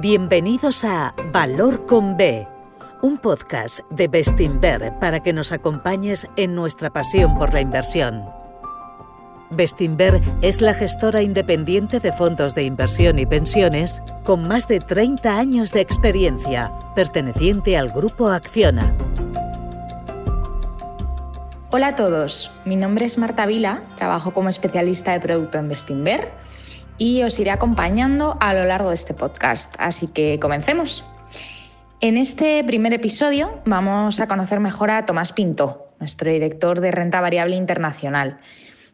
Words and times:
Bienvenidos 0.00 0.86
a 0.86 1.14
Valor 1.30 1.84
con 1.84 2.16
B, 2.16 2.48
un 3.02 3.18
podcast 3.18 3.80
de 3.90 4.08
Bestinver 4.08 4.94
para 4.98 5.20
que 5.20 5.34
nos 5.34 5.52
acompañes 5.52 6.26
en 6.36 6.54
nuestra 6.54 6.88
pasión 6.88 7.36
por 7.36 7.52
la 7.52 7.60
inversión. 7.60 8.24
Bestinver 9.50 10.22
es 10.40 10.62
la 10.62 10.72
gestora 10.72 11.20
independiente 11.20 12.00
de 12.00 12.12
fondos 12.12 12.54
de 12.54 12.62
inversión 12.62 13.18
y 13.18 13.26
pensiones 13.26 14.02
con 14.24 14.48
más 14.48 14.68
de 14.68 14.80
30 14.80 15.38
años 15.38 15.70
de 15.72 15.82
experiencia, 15.82 16.72
perteneciente 16.94 17.76
al 17.76 17.90
grupo 17.90 18.28
Acciona. 18.28 18.96
Hola 21.72 21.88
a 21.88 21.94
todos, 21.94 22.50
mi 22.64 22.76
nombre 22.76 23.04
es 23.04 23.18
Marta 23.18 23.44
Vila, 23.44 23.82
trabajo 23.96 24.32
como 24.32 24.48
especialista 24.48 25.12
de 25.12 25.20
producto 25.20 25.58
en 25.58 25.68
Bestinver 25.68 26.32
y 27.00 27.22
os 27.22 27.40
iré 27.40 27.50
acompañando 27.50 28.36
a 28.40 28.52
lo 28.52 28.64
largo 28.64 28.90
de 28.90 28.94
este 28.94 29.14
podcast, 29.14 29.74
así 29.78 30.06
que 30.06 30.38
comencemos. 30.38 31.02
En 32.02 32.18
este 32.18 32.62
primer 32.62 32.92
episodio 32.92 33.62
vamos 33.64 34.20
a 34.20 34.28
conocer 34.28 34.60
mejor 34.60 34.90
a 34.90 35.06
Tomás 35.06 35.32
Pinto, 35.32 35.88
nuestro 35.98 36.30
director 36.30 36.80
de 36.80 36.90
renta 36.90 37.22
variable 37.22 37.56
internacional. 37.56 38.38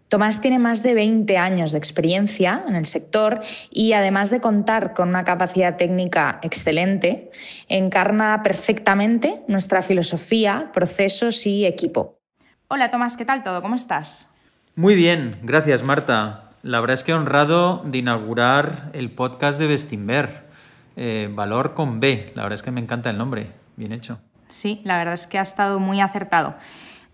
Tomás 0.08 0.40
tiene 0.40 0.60
más 0.60 0.84
de 0.84 0.94
20 0.94 1.36
años 1.36 1.72
de 1.72 1.78
experiencia 1.78 2.64
en 2.68 2.76
el 2.76 2.86
sector 2.86 3.40
y 3.70 3.92
además 3.92 4.30
de 4.30 4.40
contar 4.40 4.94
con 4.94 5.08
una 5.08 5.24
capacidad 5.24 5.76
técnica 5.76 6.38
excelente, 6.42 7.32
encarna 7.68 8.40
perfectamente 8.44 9.42
nuestra 9.48 9.82
filosofía, 9.82 10.70
procesos 10.72 11.44
y 11.44 11.66
equipo. 11.66 12.20
Hola 12.68 12.92
Tomás, 12.92 13.16
¿qué 13.16 13.24
tal 13.24 13.42
todo? 13.42 13.62
¿Cómo 13.62 13.74
estás? 13.74 14.32
Muy 14.76 14.94
bien, 14.94 15.38
gracias 15.42 15.82
Marta. 15.82 16.45
La 16.66 16.80
verdad 16.80 16.94
es 16.94 17.04
que 17.04 17.14
honrado 17.14 17.80
de 17.84 17.98
inaugurar 17.98 18.90
el 18.92 19.12
podcast 19.12 19.60
de 19.60 19.68
Bestinver, 19.68 20.48
eh, 20.96 21.30
Valor 21.32 21.74
con 21.74 22.00
B. 22.00 22.32
La 22.34 22.42
verdad 22.42 22.56
es 22.56 22.64
que 22.64 22.72
me 22.72 22.80
encanta 22.80 23.08
el 23.08 23.16
nombre, 23.16 23.52
bien 23.76 23.92
hecho. 23.92 24.18
Sí, 24.48 24.80
la 24.82 24.98
verdad 24.98 25.14
es 25.14 25.28
que 25.28 25.38
ha 25.38 25.42
estado 25.42 25.78
muy 25.78 26.00
acertado. 26.00 26.56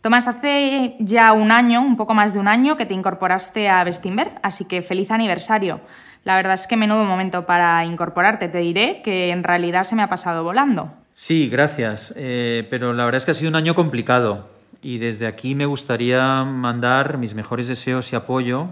Tomás, 0.01 0.27
hace 0.27 0.97
ya 1.01 1.35
un 1.35 1.53
año, 1.53 1.83
un 1.83 1.99
poco 1.99 2.15
más 2.15 2.33
de 2.33 2.39
un 2.39 2.49
año, 2.49 2.79
que 2.79 2.87
te 2.87 2.95
incorporaste 2.95 3.69
a 3.69 3.85
Bestinver, 3.85 4.33
así 4.43 4.65
que 4.65 4.81
feliz 4.81 5.11
aniversario. 5.11 5.83
La 6.25 6.37
verdad 6.37 6.55
es 6.55 6.67
que 6.67 6.79
menudo 6.79 7.05
momento 7.05 7.45
para 7.45 7.85
incorporarte. 7.85 8.49
Te 8.49 8.59
diré 8.59 9.03
que 9.03 9.29
en 9.29 9.45
realidad 9.45 9.83
se 9.83 9.95
me 9.95 10.03
ha 10.03 10.09
pasado 10.09 10.45
volando. 10.45 10.95
Sí, 11.13 11.51
gracias. 11.51 12.15
Eh, 12.17 12.67
pero 12.71 12.95
la 12.95 13.05
verdad 13.05 13.19
es 13.19 13.27
que 13.27 13.33
ha 13.33 13.35
sido 13.35 13.51
un 13.51 13.57
año 13.57 13.75
complicado 13.75 14.49
y 14.81 14.97
desde 14.97 15.27
aquí 15.27 15.55
me 15.55 15.67
gustaría 15.67 16.43
mandar 16.43 17.19
mis 17.19 17.35
mejores 17.35 17.69
deseos 17.69 18.15
y 18.15 18.17
apoyo 18.17 18.71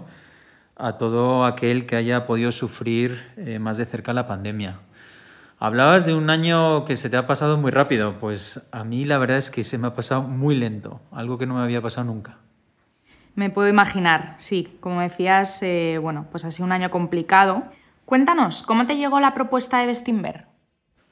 a 0.81 0.97
todo 0.97 1.45
aquel 1.45 1.85
que 1.85 1.95
haya 1.95 2.25
podido 2.25 2.51
sufrir 2.51 3.31
eh, 3.37 3.59
más 3.59 3.77
de 3.77 3.85
cerca 3.85 4.13
la 4.13 4.27
pandemia. 4.27 4.79
Hablabas 5.59 6.07
de 6.07 6.15
un 6.15 6.31
año 6.31 6.85
que 6.85 6.97
se 6.97 7.07
te 7.07 7.17
ha 7.17 7.27
pasado 7.27 7.55
muy 7.57 7.69
rápido, 7.69 8.17
pues 8.19 8.61
a 8.71 8.83
mí 8.83 9.05
la 9.05 9.19
verdad 9.19 9.37
es 9.37 9.51
que 9.51 9.63
se 9.63 9.77
me 9.77 9.85
ha 9.87 9.93
pasado 9.93 10.23
muy 10.23 10.55
lento, 10.55 10.99
algo 11.11 11.37
que 11.37 11.45
no 11.45 11.53
me 11.53 11.61
había 11.61 11.83
pasado 11.83 12.05
nunca. 12.05 12.39
Me 13.35 13.51
puedo 13.51 13.69
imaginar, 13.69 14.33
sí, 14.39 14.75
como 14.79 15.01
decías, 15.01 15.61
eh, 15.61 15.99
bueno, 16.01 16.25
pues 16.31 16.45
ha 16.45 16.51
sido 16.51 16.65
un 16.65 16.71
año 16.71 16.89
complicado. 16.89 17.63
Cuéntanos, 18.05 18.63
¿cómo 18.63 18.87
te 18.87 18.97
llegó 18.97 19.19
la 19.19 19.35
propuesta 19.35 19.79
de 19.79 19.85
Bestinver? 19.85 20.47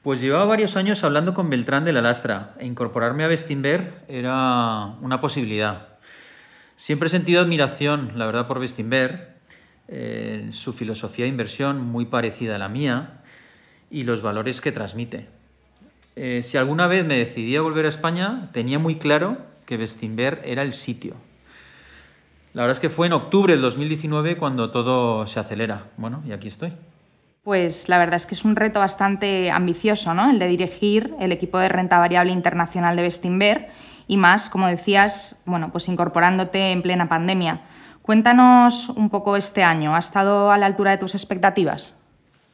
Pues 0.02 0.20
llevaba 0.20 0.46
varios 0.46 0.76
años 0.76 1.04
hablando 1.04 1.32
con 1.32 1.48
Beltrán 1.48 1.84
de 1.84 1.92
la 1.92 2.02
Lastra 2.02 2.54
e 2.58 2.66
incorporarme 2.66 3.22
a 3.22 3.28
Bestinver 3.28 4.04
era 4.08 4.96
una 5.00 5.20
posibilidad. 5.20 5.86
Siempre 6.74 7.06
he 7.06 7.10
sentido 7.10 7.40
admiración, 7.40 8.12
la 8.16 8.26
verdad, 8.26 8.48
por 8.48 8.58
Bestinver, 8.58 9.39
su 10.52 10.72
filosofía 10.72 11.24
de 11.24 11.30
inversión 11.30 11.84
muy 11.84 12.06
parecida 12.06 12.56
a 12.56 12.58
la 12.58 12.68
mía 12.68 13.20
y 13.90 14.04
los 14.04 14.22
valores 14.22 14.60
que 14.60 14.72
transmite. 14.72 15.26
Eh, 16.16 16.42
si 16.42 16.56
alguna 16.56 16.86
vez 16.86 17.04
me 17.04 17.16
decidí 17.16 17.56
a 17.56 17.62
volver 17.62 17.86
a 17.86 17.88
España, 17.88 18.50
tenía 18.52 18.78
muy 18.78 18.96
claro 18.96 19.38
que 19.66 19.76
Bestinver 19.76 20.40
era 20.44 20.62
el 20.62 20.72
sitio. 20.72 21.14
La 22.52 22.62
verdad 22.62 22.76
es 22.76 22.80
que 22.80 22.88
fue 22.88 23.06
en 23.06 23.12
octubre 23.12 23.52
del 23.52 23.62
2019 23.62 24.36
cuando 24.36 24.70
todo 24.70 25.26
se 25.26 25.38
acelera. 25.38 25.84
Bueno, 25.96 26.22
y 26.26 26.32
aquí 26.32 26.48
estoy. 26.48 26.72
Pues 27.44 27.88
la 27.88 27.98
verdad 27.98 28.16
es 28.16 28.26
que 28.26 28.34
es 28.34 28.44
un 28.44 28.56
reto 28.56 28.80
bastante 28.80 29.50
ambicioso, 29.50 30.12
¿no? 30.14 30.30
El 30.30 30.38
de 30.38 30.46
dirigir 30.48 31.14
el 31.20 31.32
equipo 31.32 31.58
de 31.58 31.68
renta 31.68 31.98
variable 31.98 32.32
internacional 32.32 32.96
de 32.96 33.02
Bestinver 33.02 33.68
y 34.08 34.16
más, 34.16 34.50
como 34.50 34.66
decías, 34.66 35.40
bueno, 35.46 35.70
pues 35.70 35.88
incorporándote 35.88 36.72
en 36.72 36.82
plena 36.82 37.08
pandemia. 37.08 37.62
Cuéntanos 38.02 38.88
un 38.88 39.10
poco 39.10 39.36
este 39.36 39.62
año. 39.62 39.94
¿Ha 39.94 39.98
estado 39.98 40.50
a 40.50 40.58
la 40.58 40.66
altura 40.66 40.92
de 40.92 40.98
tus 40.98 41.14
expectativas? 41.14 42.00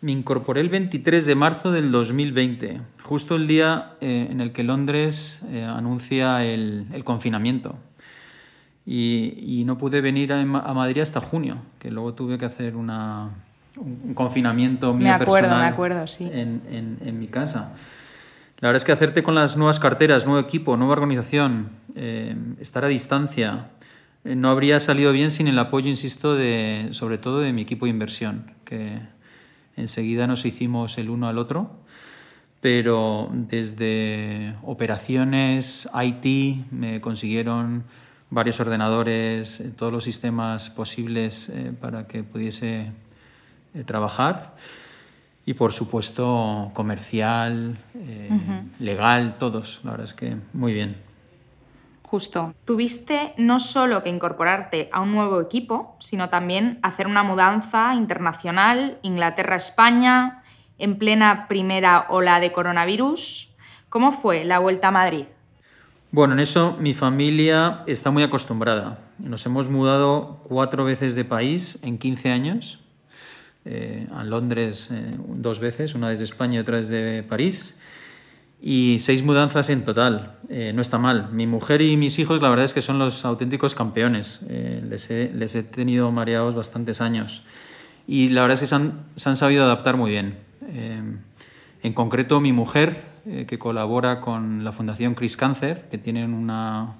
Me 0.00 0.12
incorporé 0.12 0.60
el 0.60 0.68
23 0.68 1.24
de 1.24 1.34
marzo 1.34 1.72
del 1.72 1.90
2020, 1.90 2.80
justo 3.02 3.36
el 3.36 3.46
día 3.46 3.92
eh, 4.00 4.28
en 4.30 4.40
el 4.40 4.52
que 4.52 4.62
Londres 4.62 5.40
eh, 5.50 5.64
anuncia 5.64 6.44
el, 6.44 6.86
confinamiento. 7.04 7.76
Y, 8.84 9.64
no 9.66 9.78
pude 9.78 10.00
venir 10.00 10.32
a, 10.32 10.44
Madrid 10.44 11.00
hasta 11.00 11.20
junio, 11.20 11.56
que 11.80 11.90
luego 11.90 12.14
tuve 12.14 12.38
que 12.38 12.44
hacer 12.44 12.76
una, 12.76 13.30
un, 13.76 14.14
confinamiento 14.14 14.92
mío 14.92 15.08
me 15.08 15.10
acuerdo, 15.10 15.32
personal 15.32 15.60
me 15.62 15.66
acuerdo, 15.66 16.06
sí. 16.06 16.30
en, 16.32 16.98
en, 17.02 17.18
mi 17.18 17.26
casa. 17.26 17.72
La 18.60 18.68
verdad 18.68 18.76
es 18.76 18.84
que 18.84 18.92
hacerte 18.92 19.22
con 19.22 19.34
las 19.34 19.56
nuevas 19.56 19.80
carteras, 19.80 20.24
nuevo 20.24 20.40
equipo, 20.40 20.76
nueva 20.76 20.92
organización, 20.92 21.68
eh, 21.94 22.36
estar 22.60 22.84
a 22.84 22.88
distancia, 22.88 23.70
no 24.34 24.50
habría 24.50 24.80
salido 24.80 25.12
bien 25.12 25.30
sin 25.30 25.46
el 25.48 25.58
apoyo, 25.58 25.88
insisto, 25.88 26.34
de, 26.34 26.88
sobre 26.92 27.18
todo 27.18 27.40
de 27.40 27.52
mi 27.52 27.62
equipo 27.62 27.86
de 27.86 27.90
inversión, 27.90 28.52
que 28.64 28.98
enseguida 29.76 30.26
nos 30.26 30.44
hicimos 30.44 30.98
el 30.98 31.10
uno 31.10 31.28
al 31.28 31.38
otro, 31.38 31.70
pero 32.60 33.30
desde 33.32 34.54
operaciones, 34.62 35.88
IT, 35.94 36.72
me 36.72 37.00
consiguieron 37.00 37.84
varios 38.30 38.58
ordenadores, 38.58 39.60
eh, 39.60 39.70
todos 39.76 39.92
los 39.92 40.04
sistemas 40.04 40.70
posibles 40.70 41.48
eh, 41.48 41.72
para 41.80 42.08
que 42.08 42.24
pudiese 42.24 42.90
trabajar. 43.84 44.54
Y 45.44 45.54
por 45.54 45.72
supuesto 45.72 46.72
comercial, 46.74 47.76
legal, 48.80 49.36
todos. 49.38 49.78
La 49.84 49.92
verdad 49.92 50.06
es 50.06 50.14
que 50.14 50.36
muy 50.52 50.72
bien. 50.72 51.05
Justo. 52.06 52.54
Tuviste 52.64 53.34
no 53.36 53.58
solo 53.58 54.04
que 54.04 54.10
incorporarte 54.10 54.88
a 54.92 55.00
un 55.00 55.10
nuevo 55.10 55.40
equipo, 55.40 55.96
sino 55.98 56.28
también 56.28 56.78
hacer 56.82 57.08
una 57.08 57.24
mudanza 57.24 57.96
internacional, 57.96 58.98
Inglaterra-España, 59.02 60.44
en 60.78 60.98
plena 60.98 61.48
primera 61.48 62.06
ola 62.08 62.38
de 62.38 62.52
coronavirus. 62.52 63.48
¿Cómo 63.88 64.12
fue 64.12 64.44
la 64.44 64.60
vuelta 64.60 64.88
a 64.88 64.90
Madrid? 64.92 65.24
Bueno, 66.12 66.34
en 66.34 66.40
eso 66.40 66.76
mi 66.78 66.94
familia 66.94 67.82
está 67.88 68.12
muy 68.12 68.22
acostumbrada. 68.22 69.00
Nos 69.18 69.44
hemos 69.44 69.68
mudado 69.68 70.42
cuatro 70.44 70.84
veces 70.84 71.16
de 71.16 71.24
país 71.24 71.80
en 71.82 71.98
15 71.98 72.30
años. 72.30 72.78
Eh, 73.64 74.06
a 74.14 74.22
Londres 74.22 74.90
eh, 74.92 75.16
dos 75.18 75.58
veces, 75.58 75.96
una 75.96 76.10
desde 76.10 76.22
España 76.22 76.54
y 76.54 76.58
otra 76.60 76.76
desde 76.76 77.24
París 77.24 77.76
y 78.60 78.98
seis 79.00 79.22
mudanzas 79.22 79.70
en 79.70 79.84
total. 79.84 80.32
Eh, 80.48 80.72
no 80.74 80.80
está 80.80 80.98
mal. 80.98 81.28
Mi 81.32 81.46
mujer 81.46 81.82
y 81.82 81.96
mis 81.96 82.18
hijos, 82.18 82.40
la 82.40 82.48
verdad 82.48 82.64
es 82.64 82.74
que 82.74 82.82
son 82.82 82.98
los 82.98 83.24
auténticos 83.24 83.74
campeones. 83.74 84.40
Eh, 84.48 84.82
les, 84.88 85.10
he, 85.10 85.30
les, 85.34 85.54
he, 85.54 85.62
tenido 85.62 86.10
mareados 86.10 86.54
bastantes 86.54 87.00
años. 87.00 87.42
Y 88.06 88.30
la 88.30 88.42
verdad 88.42 88.54
es 88.54 88.60
que 88.60 88.66
se 88.66 88.74
han, 88.74 89.04
se 89.16 89.28
han 89.28 89.36
sabido 89.36 89.64
adaptar 89.64 89.96
muy 89.96 90.10
bien. 90.10 90.38
Eh, 90.68 91.02
en 91.82 91.92
concreto, 91.92 92.40
mi 92.40 92.52
mujer, 92.52 93.16
que 93.46 93.58
colabora 93.58 94.20
con 94.20 94.62
la 94.64 94.72
Fundación 94.72 95.14
Chris 95.14 95.36
Cancer, 95.36 95.88
que 95.90 95.98
tienen 95.98 96.32
una, 96.32 96.94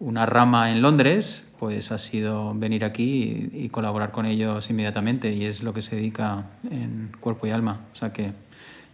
una 0.00 0.26
rama 0.26 0.70
en 0.70 0.82
Londres, 0.82 1.46
pues 1.58 1.92
ha 1.92 1.98
sido 1.98 2.54
venir 2.54 2.84
aquí 2.84 3.50
y, 3.52 3.64
y, 3.64 3.68
colaborar 3.68 4.10
con 4.10 4.26
ellos 4.26 4.68
inmediatamente. 4.68 5.32
Y 5.32 5.44
es 5.44 5.62
lo 5.62 5.72
que 5.72 5.82
se 5.82 5.96
dedica 5.96 6.44
en 6.70 7.12
cuerpo 7.20 7.46
y 7.46 7.50
alma. 7.50 7.80
O 7.92 7.96
sea 7.96 8.12
que 8.12 8.32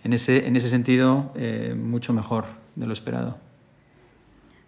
en 0.04 0.12
ese, 0.12 0.46
en 0.46 0.54
ese 0.54 0.68
sentido, 0.68 1.32
eh, 1.34 1.74
mucho 1.76 2.12
mejor 2.12 2.44
de 2.76 2.86
lo 2.86 2.92
esperado. 2.92 3.38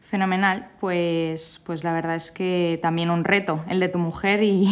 Fenomenal, 0.00 0.68
pues, 0.80 1.60
pues 1.66 1.84
la 1.84 1.92
verdad 1.92 2.14
es 2.14 2.30
que 2.30 2.78
también 2.80 3.10
un 3.10 3.24
reto, 3.24 3.62
el 3.68 3.80
de 3.80 3.88
tu 3.88 3.98
mujer 3.98 4.42
y, 4.42 4.64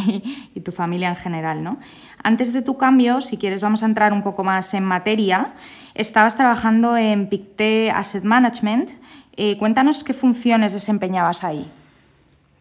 y, 0.54 0.60
tu 0.60 0.72
familia 0.72 1.08
en 1.08 1.16
general. 1.16 1.62
¿no? 1.62 1.78
Antes 2.22 2.52
de 2.52 2.62
tu 2.62 2.78
cambio, 2.78 3.20
si 3.20 3.36
quieres 3.36 3.60
vamos 3.60 3.82
a 3.82 3.86
entrar 3.86 4.12
un 4.12 4.22
poco 4.22 4.42
más 4.42 4.72
en 4.74 4.84
materia, 4.84 5.52
estabas 5.94 6.36
trabajando 6.36 6.96
en 6.96 7.28
Pictet 7.28 7.92
Asset 7.92 8.24
Management. 8.24 8.90
Eh, 9.36 9.58
cuéntanos 9.58 10.02
qué 10.02 10.14
funciones 10.14 10.72
desempeñabas 10.72 11.44
ahí. 11.44 11.66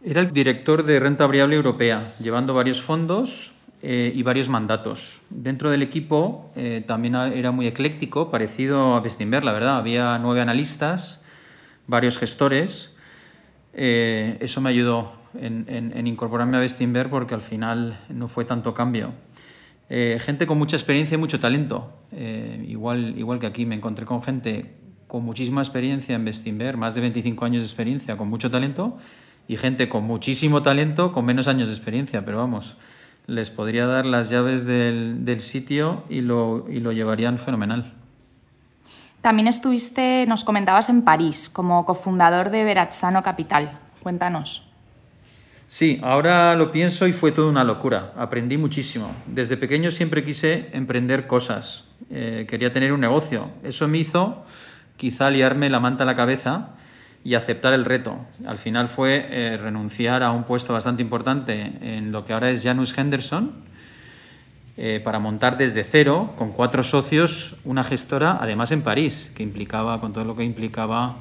Era 0.03 0.19
el 0.19 0.33
director 0.33 0.83
de 0.83 0.99
renta 0.99 1.25
variable 1.25 1.55
europea, 1.55 2.03
llevando 2.19 2.53
varios 2.53 2.81
fondos 2.81 3.52
eh, 3.85 4.13
y 4.15 4.23
varios 4.23 4.47
mandatos. 4.47 5.19
Dentro 5.29 5.69
del 5.69 5.81
equipo 5.81 6.53
eh, 6.55 6.85
también 6.87 7.15
era 7.15 7.51
muy 7.51 7.67
ecléctico, 7.67 8.31
parecido 8.31 8.95
a 8.95 9.01
Bestinver, 9.01 9.43
la 9.43 9.51
verdad. 9.51 9.77
Había 9.77 10.17
nueve 10.19 10.39
analistas, 10.39 11.21
varios 11.85 12.17
gestores. 12.17 12.93
Eh, 13.73 14.37
eso 14.39 14.61
me 14.61 14.69
ayudó 14.69 15.11
en, 15.37 16.07
incorporarme 16.07 16.55
a 16.55 16.61
Bestinver 16.61 17.09
porque 17.09 17.33
al 17.33 17.41
final 17.41 17.99
no 18.07 18.29
fue 18.29 18.45
tanto 18.45 18.73
cambio. 18.73 19.11
Gente 19.89 20.47
con 20.47 20.57
mucha 20.57 20.77
experiencia 20.77 21.15
y 21.15 21.17
mucho 21.17 21.41
talento. 21.41 21.93
igual, 22.65 23.15
igual 23.17 23.39
que 23.39 23.47
aquí 23.47 23.65
me 23.65 23.75
encontré 23.75 24.05
con 24.05 24.23
gente 24.23 24.73
con 25.07 25.25
muchísima 25.25 25.61
experiencia 25.61 26.15
en 26.15 26.23
Bestinver, 26.23 26.77
más 26.77 26.95
de 26.95 27.01
25 27.01 27.45
años 27.45 27.61
de 27.61 27.67
experiencia, 27.67 28.15
con 28.15 28.29
mucho 28.29 28.49
talento, 28.49 28.97
y 29.47 29.57
gente 29.57 29.89
con 29.89 30.05
muchísimo 30.05 30.63
talento, 30.63 31.11
con 31.11 31.25
menos 31.25 31.47
años 31.47 31.67
de 31.67 31.75
experiencia, 31.75 32.23
pero 32.25 32.37
vamos, 32.37 32.77
les 33.27 33.51
podría 33.51 33.85
dar 33.85 34.05
las 34.05 34.29
llaves 34.29 34.65
del, 34.65 35.25
del 35.25 35.39
sitio 35.39 36.03
y 36.09 36.21
lo, 36.21 36.65
y 36.69 36.79
lo 36.79 36.91
llevarían 36.91 37.37
fenomenal. 37.37 37.93
También 39.21 39.47
estuviste, 39.47 40.25
nos 40.27 40.43
comentabas, 40.43 40.89
en 40.89 41.03
París 41.03 41.49
como 41.49 41.85
cofundador 41.85 42.49
de 42.49 42.65
Verazzano 42.65 43.23
Capital. 43.23 43.79
Cuéntanos. 44.01 44.67
Sí, 45.65 45.99
ahora 46.03 46.55
lo 46.55 46.71
pienso 46.71 47.07
y 47.07 47.13
fue 47.13 47.31
toda 47.31 47.49
una 47.49 47.63
locura. 47.63 48.13
Aprendí 48.17 48.57
muchísimo. 48.57 49.11
Desde 49.25 49.55
pequeño 49.55 49.91
siempre 49.91 50.25
quise 50.25 50.69
emprender 50.73 51.25
cosas. 51.25 51.85
Eh, 52.09 52.45
quería 52.49 52.73
tener 52.73 52.91
un 52.91 52.99
negocio. 52.99 53.49
Eso 53.63 53.87
me 53.87 53.99
hizo 53.99 54.43
quizá 54.97 55.29
liarme 55.29 55.69
la 55.69 55.79
manta 55.79 56.03
a 56.03 56.05
la 56.05 56.17
cabeza 56.17 56.71
y 57.23 57.35
aceptar 57.35 57.73
el 57.73 57.85
reto. 57.85 58.17
Al 58.45 58.57
final 58.57 58.87
fue 58.89 59.27
eh, 59.29 59.57
renunciar 59.57 60.23
a 60.23 60.31
un 60.31 60.43
puesto 60.43 60.73
bastante 60.73 61.01
importante 61.01 61.73
en 61.81 62.11
lo 62.11 62.25
que 62.25 62.33
ahora 62.33 62.49
es 62.49 62.63
Janus 62.63 62.97
Henderson 62.97 63.51
eh, 64.75 64.99
para 65.03 65.19
montar 65.19 65.55
desde 65.55 65.83
cero, 65.83 66.33
con 66.37 66.51
cuatro 66.51 66.83
socios, 66.83 67.55
una 67.63 67.83
gestora, 67.83 68.39
además 68.41 68.71
en 68.71 68.81
París, 68.81 69.31
que 69.35 69.43
implicaba, 69.43 70.01
con 70.01 70.13
todo 70.13 70.25
lo 70.25 70.35
que 70.35 70.43
implicaba 70.43 71.17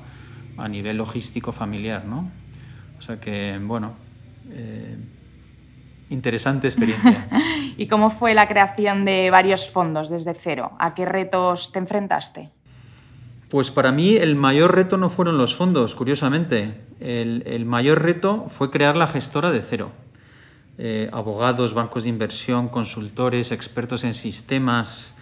a 0.57 0.69
nivel 0.69 0.97
logístico 0.97 1.53
familiar, 1.53 2.05
¿no? 2.05 2.31
O 2.99 3.03
sea 3.03 3.21
que, 3.21 3.61
bueno, 3.63 3.93
eh, 4.51 4.97
interesante 6.09 6.67
experiencia. 6.67 7.29
¿Y 7.77 7.89
cómo 7.89 8.11
fue 8.11 8.33
la 8.33 8.49
creación 8.49 9.05
de 9.05 9.31
varios 9.31 9.69
fondos 9.69 10.09
desde 10.09 10.35
cero? 10.35 10.73
¿A 10.79 10.95
qué 10.95 11.05
retos 11.05 11.73
te 11.73 11.79
enfrentaste? 11.79 12.51
Pues 13.53 13.71
para 13.71 13.93
mí 13.93 14.15
el 14.15 14.35
mayor 14.35 14.75
reto 14.75 14.97
no 14.97 15.11
fueron 15.11 15.37
los 15.37 15.55
fondos, 15.55 15.95
curiosamente. 15.95 16.73
el 17.01 17.67
mayor 17.67 18.01
reto 18.01 18.47
fue 18.49 18.71
crear 18.71 18.97
la 18.97 19.07
gestora 19.07 19.51
de 19.51 19.61
cero. 19.61 19.93
Eh, 20.79 21.11
abogados, 21.13 21.75
bancos 21.75 22.05
de 22.05 22.09
inversión, 22.09 22.71
consultores, 22.71 23.53
expertos 23.53 24.05
en 24.05 24.15
sistemas, 24.15 25.15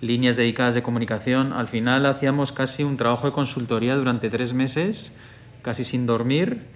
líneas 0.00 0.36
dedicadas 0.36 0.76
de 0.76 0.84
comunicación. 0.84 1.52
Al 1.52 1.66
final 1.66 2.06
hacíamos 2.06 2.52
casi 2.52 2.84
un 2.84 2.96
trabajo 2.96 3.26
de 3.26 3.32
consultoría 3.32 3.96
durante 3.96 4.30
tres 4.30 4.54
meses, 4.54 5.12
casi 5.62 5.82
sin 5.82 6.06
dormir. 6.06 6.68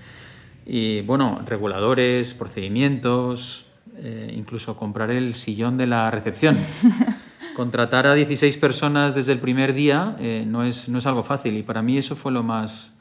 Y 0.67 1.03
bueno, 1.03 1.41
reguladores, 1.47 2.35
procedimientos, 2.35 3.67
eh, 3.99 4.35
incluso 4.37 4.77
comprar 4.77 5.13
el 5.13 5.37
sillón 5.37 5.79
de 5.79 5.87
la 5.87 6.11
recepción. 6.11 6.59
Contratar 7.57 8.07
a 8.07 8.15
16 8.15 8.59
personas 8.59 9.15
desde 9.15 9.33
el 9.33 9.39
primer 9.41 9.73
día 9.73 10.15
eh, 10.21 10.45
no, 10.47 10.63
es, 10.63 10.91
no 10.91 10.99
es 10.99 11.07
algo 11.07 11.23
fácil 11.23 11.57
y 11.57 11.63
para 11.63 11.81
mí 11.81 11.97
eso 11.97 12.15
fue 12.15 12.31
lo 12.31 12.43
más, 12.43 12.95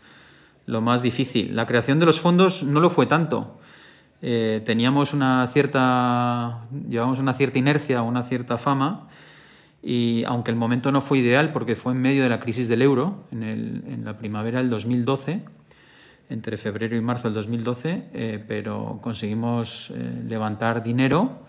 lo 0.65 0.79
más 0.79 1.01
difícil. 1.01 1.53
La 1.53 1.67
creación 1.67 1.99
de 1.99 2.05
los 2.05 2.21
fondos 2.21 2.63
no 2.63 2.79
lo 2.79 2.89
fue 2.89 3.05
tanto 3.05 3.59
eh, 4.21 4.61
teníamos 4.65 5.13
una 5.13 5.47
cierta, 5.53 6.65
llevamos 6.89 7.19
una 7.19 7.33
cierta 7.33 7.59
inercia, 7.59 8.01
una 8.01 8.23
cierta 8.23 8.57
fama, 8.57 9.07
y 9.83 10.23
aunque 10.25 10.49
el 10.51 10.57
momento 10.57 10.91
no 10.91 11.01
fue 11.01 11.19
ideal 11.19 11.51
porque 11.51 11.75
fue 11.75 11.93
en 11.93 12.01
medio 12.01 12.23
de 12.23 12.29
la 12.29 12.39
crisis 12.39 12.67
del 12.67 12.81
euro, 12.81 13.25
en, 13.31 13.43
el, 13.43 13.83
en 13.87 14.03
la 14.03 14.17
primavera 14.17 14.59
del 14.59 14.69
2012, 14.71 15.41
entre 16.29 16.57
febrero 16.57 16.95
y 16.95 17.01
marzo 17.01 17.27
del 17.27 17.35
2012, 17.35 18.09
eh, 18.13 18.43
pero 18.47 18.99
conseguimos 19.01 19.91
eh, 19.91 20.23
levantar 20.27 20.81
dinero 20.81 21.45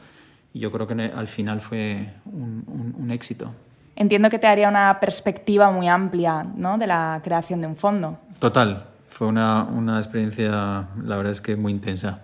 y 0.56 0.58
yo 0.58 0.72
creo 0.72 0.86
que 0.86 0.94
al 0.94 1.28
final 1.28 1.60
fue 1.60 2.08
un, 2.24 2.94
un, 2.98 3.10
éxito. 3.10 3.52
Entiendo 3.94 4.30
que 4.30 4.38
te 4.38 4.46
daría 4.46 4.70
una 4.70 4.98
perspectiva 5.00 5.70
muy 5.70 5.86
amplia 5.86 6.46
¿no? 6.56 6.78
de 6.78 6.86
la 6.86 7.20
creación 7.22 7.60
de 7.60 7.66
un 7.66 7.76
fondo. 7.76 8.18
Total, 8.38 8.86
fue 9.10 9.26
una, 9.26 9.64
una 9.64 9.98
experiencia, 9.98 10.86
la 11.04 11.16
verdad 11.18 11.32
es 11.32 11.42
que 11.42 11.56
muy 11.56 11.72
intensa. 11.72 12.20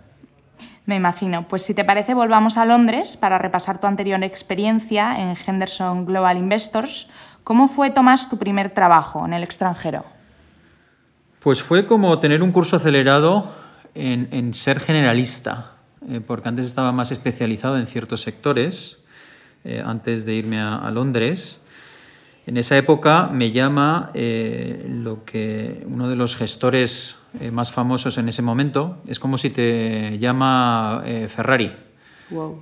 Me 0.87 0.97
imagino. 0.97 1.47
Pues 1.47 1.61
si 1.61 1.75
te 1.75 1.85
parece, 1.85 2.15
volvamos 2.15 2.57
a 2.57 2.65
Londres 2.65 3.19
para 3.19 3.37
repasar 3.37 3.83
tu 3.83 3.87
anterior 3.87 4.25
experiencia 4.25 5.21
en 5.21 5.35
Henderson 5.37 6.07
Global 6.07 6.39
Investors. 6.39 7.09
¿Cómo 7.45 7.69
fue, 7.69 7.91
Tomás, 7.91 8.31
tu 8.31 8.39
primer 8.39 8.71
trabajo 8.71 9.27
en 9.27 9.35
el 9.35 9.43
extranjero? 9.43 10.07
Pues 11.41 11.63
fue 11.63 11.87
como 11.87 12.19
tener 12.19 12.43
un 12.43 12.51
curso 12.51 12.77
acelerado 12.77 13.53
en, 13.95 14.55
ser 14.55 14.81
generalista, 14.81 15.72
eh, 16.09 16.21
porque 16.27 16.49
antes 16.49 16.67
estaba 16.67 16.93
más 16.93 17.11
especializado 17.11 17.79
en 17.79 17.87
ciertos 17.87 18.23
sectores, 18.23 18.99
eh, 19.65 19.83
antes 19.85 20.25
de 20.25 20.35
irme 20.35 20.61
a 20.61 20.91
Londres. 20.91 21.63
En 22.45 22.57
esa 22.57 22.77
época 22.77 23.29
me 23.33 23.53
llama 23.53 24.11
eh, 24.15 24.85
lo 24.89 25.25
que 25.25 25.85
uno 25.87 26.09
de 26.09 26.17
los 26.17 26.35
gestores 26.35 27.15
eh, 27.39 27.53
más 27.53 27.71
famosos 27.71 28.19
en 28.19 28.29
ese 28.29 28.43
momento, 28.43 28.99
es 29.07 29.21
como 29.21 29.39
si 29.39 29.51
te 29.51 30.19
llama 30.19 31.03
eh, 31.07 31.29
Ferrari 31.29 31.73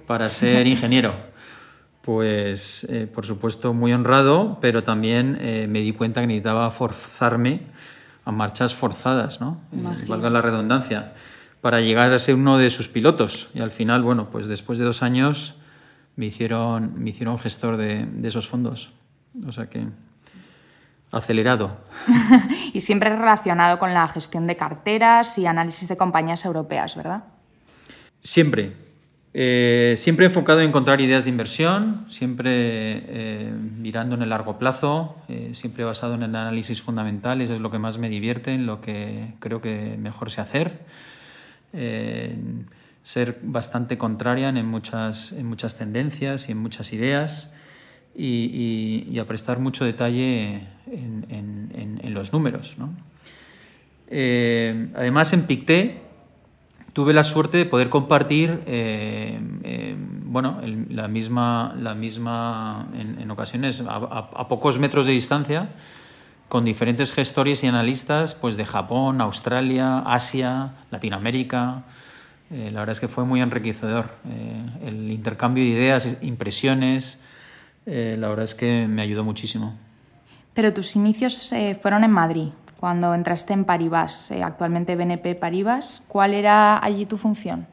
para 0.06 0.28
ser 0.28 0.66
ingeniero. 0.66 1.14
Pues 2.02 2.88
por 3.14 3.26
supuesto 3.26 3.72
muy 3.75 3.92
honrado, 3.92 4.58
pero 4.60 4.82
también 4.82 5.38
me 5.70 5.81
di 5.81 5.92
cuenta 5.92 6.22
que 6.22 6.26
necesitaba 6.26 6.70
forzarme 6.70 7.60
a 8.25 8.32
marchas 8.32 8.75
forzadas, 8.75 9.40
¿no? 9.40 9.60
valga 10.08 10.31
la 10.31 10.40
redundancia, 10.40 11.12
para 11.60 11.80
llegar 11.80 12.12
a 12.12 12.18
ser 12.18 12.34
uno 12.34 12.58
de 12.58 12.70
sus 12.70 12.88
pilotos. 12.88 13.48
Y 13.54 13.60
al 13.60 13.70
final, 13.70 14.02
bueno, 14.02 14.30
pues 14.30 14.46
después 14.46 14.78
de 14.78 14.84
dos 14.84 15.02
años 15.02 15.54
me 16.16 16.26
hicieron, 16.26 17.02
me 17.02 17.10
hicieron 17.10 17.38
gestor 17.38 17.76
de 17.76 18.06
esos 18.22 18.48
fondos. 18.48 18.92
O 19.46 19.52
sea 19.52 19.66
que 19.66 19.86
acelerado. 21.12 21.76
y 22.72 22.80
siempre 22.80 23.10
relacionado 23.10 23.78
con 23.78 23.94
la 23.94 24.06
gestión 24.08 24.46
de 24.46 24.56
carteras 24.56 25.38
y 25.38 25.46
análisis 25.46 25.88
de 25.88 25.96
compañías 25.96 26.44
europeas, 26.44 26.96
¿verdad? 26.96 27.24
Siempre. 28.22 28.72
Eh, 29.32 29.94
siempre 29.96 30.26
enfocado 30.26 30.60
en 30.60 30.68
encontrar 30.68 31.00
ideas 31.00 31.24
de 31.24 31.30
inversión, 31.30 32.04
siempre 32.08 32.50
eh, 32.52 33.52
mirando 33.78 34.16
en 34.16 34.22
el 34.22 34.30
largo 34.30 34.58
plazo, 34.58 35.16
eh, 35.28 35.50
siempre 35.54 35.84
basado 35.84 36.14
en 36.14 36.24
el 36.24 36.34
análisis 36.34 36.82
fundamental, 36.82 37.40
eso 37.40 37.54
es 37.54 37.60
lo 37.60 37.70
que 37.70 37.78
más 37.78 37.98
me 37.98 38.08
divierte, 38.08 38.52
en 38.52 38.66
lo 38.66 38.80
que 38.80 39.34
creo 39.38 39.60
que 39.60 39.96
mejor 39.98 40.32
sé 40.32 40.40
hacer. 40.40 40.80
Ser 43.02 43.38
bastante 43.43 43.99
contraria 43.99 44.49
en 44.49 44.67
muchas, 44.67 45.32
en 45.32 45.46
muchas 45.46 45.76
tendencias 45.76 46.49
y 46.49 46.52
en 46.52 46.58
muchas 46.58 46.93
ideas 46.93 47.52
y, 48.14 49.19
a 49.19 49.25
prestar 49.25 49.59
mucho 49.59 49.85
detalle 49.85 50.66
en, 50.87 52.14
los 52.14 52.33
números. 52.33 52.76
Eh, 54.09 54.88
además, 54.97 55.33
en 55.33 55.47
Pictet 55.47 56.02
tuve 56.92 57.12
la 57.12 57.23
suerte 57.23 57.56
de 57.56 57.66
poder 57.66 57.88
compartir 57.88 58.61
eh, 58.66 59.40
eh, 59.62 59.94
bueno, 60.25 60.61
la 60.88 61.06
misma, 61.06 61.75
la 61.78 61.94
misma 61.94 62.88
en, 62.94 63.30
ocasiones, 63.30 63.83
a, 63.87 64.49
pocos 64.49 64.78
metros 64.78 65.06
de 65.06 65.12
distancia, 65.12 65.68
con 66.50 66.66
diferentes 66.66 67.12
gestores 67.12 67.64
y 67.64 67.69
analistas 67.69 68.35
pues, 68.35 68.59
de 68.59 68.66
Japón, 68.66 69.23
Australia, 69.23 70.00
Asia, 70.00 70.73
Latinoamérica. 70.90 71.85
la 72.50 72.80
verdad 72.80 72.90
es 72.90 73.00
que 73.00 73.09
fue 73.09 73.25
muy 73.25 73.40
enriquecedor. 73.40 74.11
el 74.85 75.11
intercambio 75.11 75.64
de 75.64 75.71
ideas, 75.71 76.16
impresiones, 76.21 77.19
eh, 77.87 78.16
la 78.19 78.28
verdad 78.28 78.45
es 78.45 78.54
que 78.54 78.87
me 78.88 79.00
ayudó 79.00 79.25
muchísimo. 79.25 79.75
Pero 80.54 80.75
tus 80.75 80.97
inicios 80.97 81.52
eh, 81.52 81.78
fueron 81.80 82.04
en 82.04 82.11
Madrid, 82.11 82.49
cuando 82.78 83.14
entraste 83.14 83.52
en 83.52 83.64
Paribas, 83.64 84.30
eh, 84.33 84.42
actualmente 84.42 84.97
BNP 84.97 85.37
Paribas. 85.37 86.04
¿Cuál 86.07 86.35
era 86.35 86.85
allí 86.85 87.07
tu 87.07 87.16
función? 87.16 87.66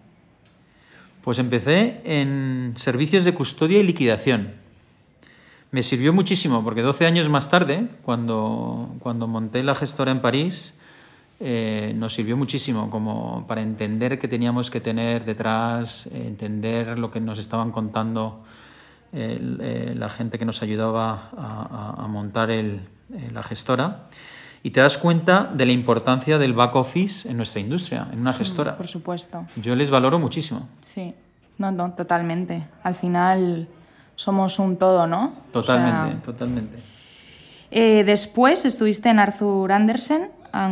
Pues 1.24 1.40
empecé 1.40 2.00
en 2.06 2.74
servicios 2.78 3.26
de 3.26 3.34
custodia 3.34 3.80
y 3.80 3.84
liquidación. 3.84 4.52
Me 5.72 5.84
sirvió 5.84 6.14
muchísimo 6.14 6.64
porque 6.64 6.82
12 6.82 7.06
años 7.06 7.30
más 7.30 7.50
tarde, 7.50 7.88
cuando, 8.04 8.96
cuando 9.00 9.28
monté 9.28 9.64
la 9.64 9.76
gestora 9.76 10.12
en 10.12 10.22
París, 10.22 10.76
nos 11.40 12.14
sirvió 12.14 12.38
muchísimo 12.38 12.90
como 12.90 13.46
para 13.48 13.62
entender 13.62 14.18
qué 14.18 14.28
teníamos 14.28 14.72
que 14.72 14.80
tener 14.80 15.26
detrás, 15.26 16.08
entender 16.08 16.98
lo 16.98 17.12
que 17.12 17.20
nos 17.20 17.38
estaban 17.38 17.72
contando 17.72 18.44
eh, 19.14 19.94
la 19.96 20.10
gente 20.10 20.38
que 20.38 20.44
nos 20.44 20.62
ayudaba 20.62 21.32
a, 21.38 22.08
montar 22.10 22.52
el, 22.52 22.82
eh, 23.14 23.30
la 23.34 23.42
gestora 23.42 24.08
y 24.64 24.72
te 24.72 24.82
das 24.82 24.98
cuenta 24.98 25.50
de 25.54 25.66
la 25.66 25.72
importancia 25.72 26.38
del 26.38 26.52
back 26.52 26.76
office 26.76 27.30
en 27.30 27.38
nuestra 27.38 27.62
industria, 27.62 28.10
en 28.12 28.20
una 28.20 28.32
mm, 28.32 28.36
gestora. 28.36 28.76
por 28.76 28.88
supuesto. 28.88 29.46
Yo 29.56 29.76
les 29.76 29.90
valoro 29.90 30.20
muchísimo. 30.20 30.68
Sí, 30.82 31.14
no, 31.58 31.72
no, 31.72 31.94
totalmente. 31.94 32.68
Al 32.84 32.96
final 32.96 33.70
somos 34.18 34.58
un 34.60 34.76
todo, 34.78 35.08
¿no? 35.08 35.34
Totalmente, 35.54 36.18
totalmente. 36.26 36.82
Eh, 37.70 38.04
después 38.04 38.66
estuviste 38.66 39.10
en 39.10 39.20
Arthur 39.20 39.72
Andersen 39.72 40.32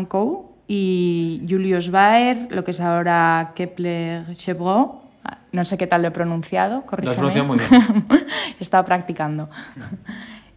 Co. 0.10 0.52
y 0.68 1.42
Julius 1.48 1.92
Baer, 1.92 2.48
lo 2.50 2.64
que 2.64 2.72
es 2.72 2.82
ahora 2.82 3.52
Kepler 3.56 4.36
Chevreux 4.36 4.94
No 5.52 5.64
sé 5.64 5.78
qué 5.78 5.86
tal 5.88 6.02
lo 6.02 6.08
he 6.08 6.12
pronunciado, 6.12 6.82
corrígeme. 6.86 7.16
Lo 7.22 7.32
pronunciado 7.32 7.48
muy 7.48 7.60
bien. 8.10 8.28
he 8.60 8.62
estado 8.64 8.84
practicando. 8.84 9.50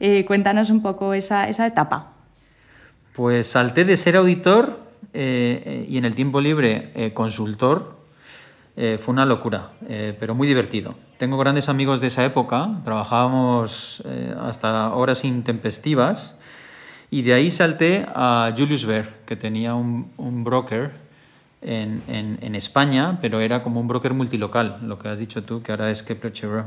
Eh, 0.00 0.25
cuéntanos 0.26 0.71
un 0.71 0.80
poco 0.80 1.12
esa, 1.12 1.49
esa 1.49 1.66
etapa. 1.66 2.12
Pues 3.16 3.49
salté 3.49 3.85
de 3.85 3.97
ser 3.97 4.14
auditor 4.14 4.78
eh, 5.12 5.87
y 5.88 5.99
en 5.99 6.04
el 6.04 6.14
tiempo 6.14 6.40
libre 6.40 6.92
eh, 8.80 8.97
fue 8.97 9.12
una 9.12 9.26
locura, 9.26 9.73
pero 10.20 10.35
muy 10.35 10.47
divertido. 10.47 10.94
Tengo 11.18 11.37
grandes 11.37 11.68
amigos 11.68 12.00
de 12.00 12.06
esa 12.06 12.25
época, 12.25 12.80
trabajábamos 12.85 14.02
hasta 14.40 14.94
horas 14.94 15.25
intempestivas 15.25 16.38
y 17.11 17.23
de 17.23 17.35
ahí 17.35 17.50
salté 17.50 18.06
a 18.14 18.54
Julius 18.56 18.87
Baer, 18.87 19.08
que 19.26 19.35
tenía 19.35 19.75
un, 19.75 20.44
broker 20.44 20.92
en, 21.61 22.54
España, 22.54 23.18
pero 23.20 23.40
era 23.40 23.64
como 23.64 23.80
un 23.80 23.88
broker 23.88 24.14
multilocal, 24.14 24.78
lo 24.82 24.99
que 25.00 25.08
has 25.08 25.18
dicho 25.18 25.42
tú, 25.42 25.61
que 25.61 25.73
ahora 25.73 25.90
es 25.90 26.04
Kepler 26.04 26.32
Chevreux. 26.32 26.66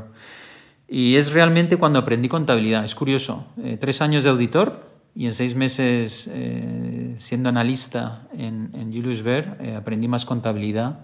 Y 0.88 1.16
es 1.16 1.32
realmente 1.32 1.78
cuando 1.78 1.98
aprendí 1.98 2.28
contabilidad. 2.28 2.84
Es 2.84 2.94
curioso. 2.94 3.46
tres 3.80 4.02
años 4.02 4.22
de 4.24 4.30
auditor, 4.30 4.92
y 5.14 5.26
en 5.26 5.34
seis 5.34 5.54
meses, 5.54 6.28
eh, 6.32 7.14
siendo 7.18 7.48
analista 7.50 8.22
en, 8.36 8.70
en 8.72 8.92
Julius 8.92 9.22
Baer, 9.22 9.56
eh, 9.60 9.76
aprendí 9.76 10.08
más 10.08 10.24
contabilidad 10.24 11.00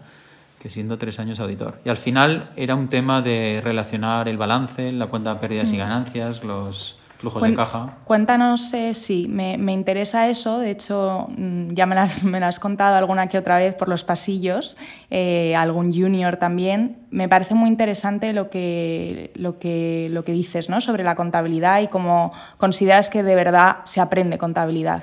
que 0.61 0.69
siendo 0.69 0.99
tres 0.99 1.19
años 1.19 1.41
auditor. 1.41 1.81
Y 1.85 1.89
al 1.89 1.97
final 1.97 2.51
era 2.57 2.75
un 2.75 2.89
tema 2.89 3.23
de 3.23 3.61
relacionar 3.63 4.29
el 4.29 4.37
balance, 4.37 4.93
la 4.93 5.07
cuenta 5.07 5.35
de 5.35 5.41
pérdidas 5.41 5.73
y 5.73 5.77
mm. 5.77 5.79
ganancias, 5.79 6.45
los, 6.45 6.99
flujos 7.19 7.43
de 7.43 7.55
caja. 7.55 7.97
Cuéntanos, 8.05 8.73
eh, 8.75 8.95
sí, 8.95 9.27
me, 9.29 9.59
me, 9.59 9.73
interesa 9.73 10.29
eso. 10.29 10.59
De 10.59 10.71
hecho, 10.71 11.29
mm, 11.37 11.73
ya 11.75 11.85
me 11.85 11.95
las, 11.95 12.25
me 12.25 12.41
las 12.41 12.57
has 12.57 12.61
contado 12.61 12.97
alguna 12.97 13.27
que 13.27 13.39
otra 13.39 13.59
vez 13.59 13.75
por 13.75 13.89
los 13.89 14.05
pasillos, 14.05 14.77
eh, 15.11 15.55
algún 15.57 15.93
junior 15.93 16.37
también. 16.37 16.99
Me 17.11 17.29
parece 17.29 17.55
muy 17.55 17.69
interesante 17.69 18.33
lo 18.33 18.51
que, 18.51 19.33
lo 19.35 19.59
que, 19.59 20.09
lo 20.11 20.25
que 20.25 20.33
dices 20.33 20.71
¿no? 20.71 20.81
sobre 20.81 21.05
la 21.05 21.17
contabilidad 21.17 21.81
y 21.81 21.89
cómo 21.89 22.33
consideras 22.57 23.11
que 23.11 23.23
de 23.23 23.35
verdad 23.35 23.79
se 23.85 24.01
aprende 24.01 24.39
contabilidad. 24.39 25.03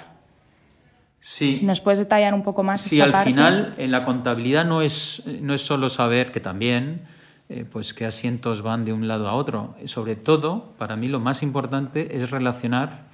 Sí. 1.28 1.54
Si 1.54 1.66
nos 1.66 1.82
puedes 1.82 1.98
detallar 1.98 2.36
un 2.36 2.44
poco 2.44 2.62
más. 2.62 2.82
Sí, 2.82 3.02
al 3.02 3.12
final 3.24 3.74
en 3.80 3.90
la 3.90 4.06
contabilidad 4.06 4.64
no 4.64 4.84
es, 4.84 5.24
no 5.42 5.56
es 5.56 5.66
solo 5.66 5.90
saber 5.90 6.32
que 6.32 6.40
también 6.40 7.02
eh, 7.50 7.66
pues 7.68 7.96
qué 7.96 8.06
asientos 8.06 8.62
van 8.62 8.86
de 8.86 8.94
un 8.94 9.08
lado 9.08 9.28
a 9.28 9.34
otro. 9.34 9.76
Sobre 9.86 10.16
todo, 10.16 10.76
para 10.78 10.96
mí 10.96 11.08
lo 11.08 11.20
más 11.20 11.42
importante 11.42 12.16
es 12.16 12.30
relacionar 12.30 13.06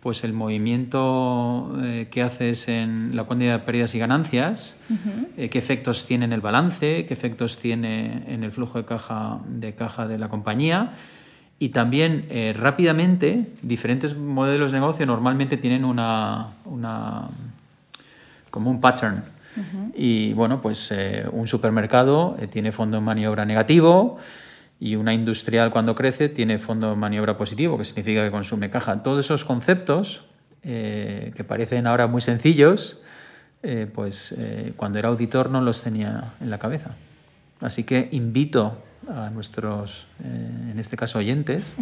pues 0.00 0.22
el 0.22 0.34
movimiento 0.34 1.74
eh, 1.82 2.08
que 2.10 2.20
haces 2.20 2.68
en 2.68 3.16
la 3.16 3.24
cuenta 3.24 3.46
de 3.46 3.58
pérdidas 3.60 3.94
y 3.94 4.00
ganancias, 4.00 4.76
eh, 5.38 5.48
qué 5.48 5.58
efectos 5.58 6.04
tiene 6.04 6.26
en 6.26 6.34
el 6.34 6.42
balance, 6.42 7.06
qué 7.06 7.14
efectos 7.14 7.58
tiene 7.58 8.22
en 8.26 8.44
el 8.44 8.52
flujo 8.52 8.76
de 8.76 8.84
caja 8.84 9.40
de, 9.48 9.74
caja 9.74 10.06
de 10.06 10.18
la 10.18 10.28
compañía. 10.28 10.92
Y 11.58 11.70
también 11.70 12.26
rápidamente, 12.54 13.50
diferentes 13.62 14.14
modelos 14.14 14.72
de 14.72 14.78
negocio 14.78 15.06
normalmente 15.06 15.56
tienen 15.56 15.86
una, 15.86 16.48
una 16.66 17.28
como 18.50 18.70
un 18.70 18.80
pattern 18.80 19.22
y 19.94 20.32
bueno, 20.34 20.60
pues 20.60 20.88
eh, 20.90 21.26
un 21.30 21.48
supermercado 21.48 22.36
eh, 22.38 22.46
tiene 22.46 22.72
fondo 22.72 22.98
en 22.98 23.04
maniobra 23.04 23.44
negativo 23.44 24.18
y 24.78 24.96
una 24.96 25.14
industrial 25.14 25.70
cuando 25.70 25.94
crece 25.94 26.28
tiene 26.28 26.58
fondo 26.58 26.92
en 26.92 26.98
maniobra 26.98 27.36
positivo, 27.36 27.78
que 27.78 27.84
significa 27.84 28.22
que 28.22 28.30
consume 28.30 28.68
caja. 28.68 29.02
Todos 29.02 29.24
esos 29.24 29.44
conceptos 29.44 30.26
eh, 30.62 31.32
que 31.34 31.44
parecen 31.44 31.86
ahora 31.86 32.06
muy 32.06 32.20
sencillos, 32.20 33.00
pues 33.94 34.32
cuando 34.76 35.00
era 35.00 35.08
auditor 35.08 35.50
no 35.50 35.60
los 35.60 35.82
tenía 35.82 36.34
en 36.40 36.50
la 36.50 36.58
cabeza. 36.58 36.94
Así 37.60 37.82
que 37.82 38.08
invito 38.12 38.78
a 39.08 39.30
nuestros, 39.30 40.06
en 40.22 40.78
este 40.78 40.96
caso, 40.96 41.18
oyentes, 41.18 41.76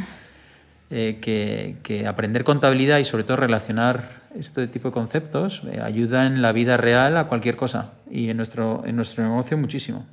que, 0.90 1.76
que 1.82 2.06
aprender 2.06 2.44
contabilidad 2.44 2.98
y 2.98 3.04
sobre 3.04 3.24
todo 3.24 3.38
relacionar 3.38 4.24
este 4.34 4.66
tipo 4.66 4.88
de 4.88 4.92
conceptos 4.92 5.62
eh, 5.70 5.80
ayuda 5.80 6.26
en 6.26 6.42
la 6.42 6.52
vida 6.52 6.76
real 6.76 7.16
a 7.16 7.26
cualquier 7.26 7.56
cosa 7.56 7.92
y 8.10 8.30
en 8.30 8.36
nuestro, 8.36 8.82
en 8.84 8.96
nuestro 8.96 9.24
negocio 9.24 9.56
muchísimo. 9.56 10.04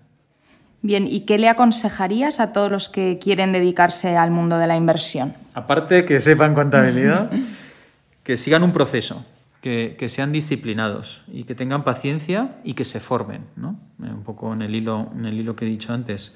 Bien, 0.83 1.07
¿y 1.07 1.21
qué 1.21 1.37
le 1.37 1.49
aconsejarías 1.49 2.39
a 2.39 2.53
todos 2.53 2.71
los 2.71 2.89
que 2.89 3.19
quieren 3.19 3.51
dedicarse 3.51 4.17
al 4.17 4.31
mundo 4.31 4.57
de 4.57 4.67
la 4.67 4.75
inversión? 4.75 5.33
Aparte 5.53 6.05
que 6.05 6.19
sepan 6.19 6.55
contabilidad, 6.55 7.29
que 8.23 8.35
sigan 8.35 8.63
un 8.63 8.71
proceso, 8.71 9.23
que, 9.61 9.95
que, 9.97 10.09
sean 10.09 10.31
disciplinados 10.31 11.21
y 11.31 11.43
que 11.43 11.53
tengan 11.53 11.83
paciencia 11.83 12.55
y 12.63 12.73
que 12.73 12.83
se 12.83 12.99
formen, 12.99 13.45
¿no? 13.55 13.79
Eh, 14.03 14.09
un 14.09 14.23
poco 14.23 14.53
en 14.53 14.63
el 14.63 14.73
hilo, 14.73 15.11
en 15.15 15.25
el 15.25 15.39
hilo 15.39 15.55
que 15.55 15.65
he 15.65 15.69
dicho 15.69 15.93
antes. 15.93 16.33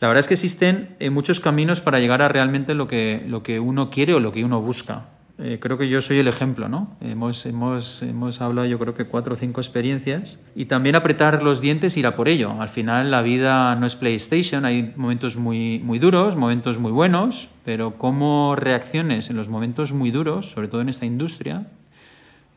La 0.00 0.08
verdad 0.08 0.20
es 0.20 0.28
que 0.28 0.34
existen 0.34 0.96
eh, 0.98 1.10
muchos 1.10 1.40
caminos 1.40 1.80
para 1.80 1.98
llegar 1.98 2.22
a 2.22 2.28
realmente 2.28 2.74
lo 2.74 2.88
que, 2.88 3.24
lo 3.26 3.42
que 3.42 3.60
uno 3.60 3.90
quiere 3.90 4.14
o 4.14 4.20
lo 4.20 4.32
que 4.32 4.44
uno 4.44 4.60
busca. 4.60 5.06
Eh, 5.36 5.58
creo 5.60 5.76
que 5.76 5.88
yo 5.88 6.00
soy 6.00 6.18
el 6.18 6.28
ejemplo, 6.28 6.68
¿no? 6.68 6.96
Hemos, 7.00 7.44
hemos, 7.44 8.02
hemos 8.02 8.40
hablado 8.40 8.68
yo 8.68 8.78
creo 8.78 8.94
que 8.94 9.04
cuatro 9.04 9.34
o 9.34 9.36
cinco 9.36 9.60
experiencias 9.60 10.40
y 10.54 10.66
también 10.66 10.94
apretar 10.94 11.42
los 11.42 11.60
dientes 11.60 11.96
y 11.96 12.00
ir 12.00 12.06
a 12.06 12.14
por 12.14 12.28
ello. 12.28 12.60
Al 12.60 12.68
final 12.68 13.10
la 13.10 13.20
vida 13.20 13.74
no 13.74 13.84
es 13.84 13.96
PlayStation, 13.96 14.64
hay 14.64 14.92
momentos 14.94 15.36
muy, 15.36 15.80
muy 15.80 15.98
duros, 15.98 16.36
momentos 16.36 16.78
muy 16.78 16.92
buenos, 16.92 17.48
pero 17.64 17.98
cómo 17.98 18.54
reacciones 18.54 19.28
en 19.28 19.36
los 19.36 19.48
momentos 19.48 19.92
muy 19.92 20.12
duros, 20.12 20.50
sobre 20.50 20.68
todo 20.68 20.82
en 20.82 20.88
esta 20.88 21.04
industria, 21.04 21.66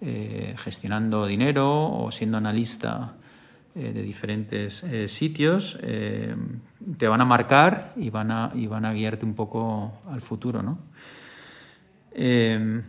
eh, 0.02 0.54
gestionando 0.58 1.26
dinero 1.26 1.92
o 1.92 2.12
siendo 2.12 2.38
analista 2.38 3.14
eh, 3.78 3.92
de 3.94 4.02
diferentes 4.02 4.84
sitios, 5.08 5.78
te 6.98 7.08
van 7.08 7.22
a 7.22 7.26
marcar 7.26 7.94
y 7.96 8.10
van 8.10 8.32
a, 8.32 8.52
y 8.56 8.68
van 8.68 8.86
a 8.86 8.94
guiarte 8.94 9.26
un 9.26 9.34
poco 9.34 9.94
al 10.10 10.22
futuro, 10.22 10.62
¿no? 10.64 10.80
Eh, 12.12 12.82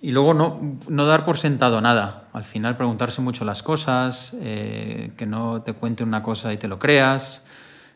y 0.00 0.12
luego 0.12 0.32
no, 0.32 0.78
no, 0.88 1.06
dar 1.06 1.24
por 1.24 1.38
sentado 1.38 1.80
nada. 1.80 2.28
Al 2.32 2.44
final 2.44 2.76
preguntarse 2.76 3.20
mucho 3.20 3.44
las 3.44 3.62
cosas, 3.62 4.34
eh, 4.40 5.12
que 5.16 5.26
no 5.26 5.62
te 5.62 5.72
cuente 5.72 6.04
una 6.04 6.22
cosa 6.22 6.52
y 6.52 6.56
te 6.56 6.68
lo 6.68 6.78
creas, 6.78 7.44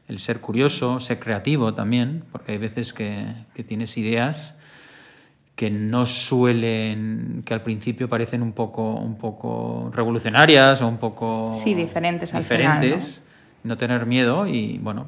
el 0.09 0.19
ser 0.19 0.41
curioso, 0.41 0.99
ser 1.01 1.21
creativo 1.21 1.75
también, 1.75 2.25
porque 2.33 2.53
hay 2.53 2.59
veces 2.59 2.93
que, 2.93 3.33
que 3.55 3.63
tienes 3.63 3.97
ideas 3.97 4.57
que 5.57 5.71
no 5.71 6.07
suelen, 6.07 7.43
que 7.45 7.55
al 7.55 7.63
principio 7.63 8.09
parecen 8.09 8.43
un 8.43 8.53
poco, 8.53 8.95
un 8.95 9.17
poco 9.17 9.91
revolucionarias 9.95 10.81
o 10.81 10.89
un 10.89 10.97
poco... 10.97 11.51
Sí, 11.53 11.75
diferentes 11.75 12.35
al 12.35 12.43
diferentes, 12.43 13.21
final, 13.21 13.29
¿no? 13.65 13.69
no 13.69 13.79
tener 13.79 14.07
miedo 14.07 14.47
y 14.47 14.79
bueno, 14.79 15.07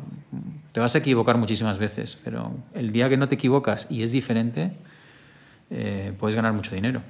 te 0.72 0.80
vas 0.80 0.94
a 0.94 0.98
equivocar 0.98 1.38
muchísimas 1.38 1.78
veces, 1.78 2.18
pero 2.22 2.52
el 2.74 2.92
día 2.92 3.08
que 3.08 3.16
no 3.16 3.28
te 3.28 3.36
equivocas 3.36 3.86
y 3.90 4.02
es 4.02 4.12
diferente, 4.12 4.72
eh, 5.70 6.12
puedes 6.18 6.36
ganar 6.36 6.52
mucho 6.52 6.74
dinero. 6.74 7.00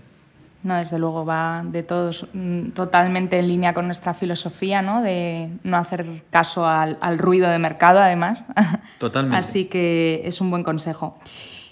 No, 0.62 0.76
desde 0.76 0.98
luego 0.98 1.26
va 1.26 1.62
de 1.62 1.82
todos 1.82 2.26
mm, 2.32 2.70
totalmente 2.70 3.38
en 3.38 3.48
línea 3.48 3.74
con 3.74 3.84
nuestra 3.84 4.14
filosofía, 4.14 4.80
¿no? 4.80 5.02
De 5.02 5.50
no 5.62 5.76
hacer 5.76 6.06
caso 6.30 6.66
al, 6.66 6.96
al 7.02 7.18
ruido 7.18 7.50
de 7.50 7.58
mercado, 7.58 7.98
además. 7.98 8.46
Totalmente. 8.98 9.36
Así 9.36 9.66
que 9.66 10.22
es 10.24 10.40
un 10.40 10.50
buen 10.50 10.62
consejo. 10.62 11.18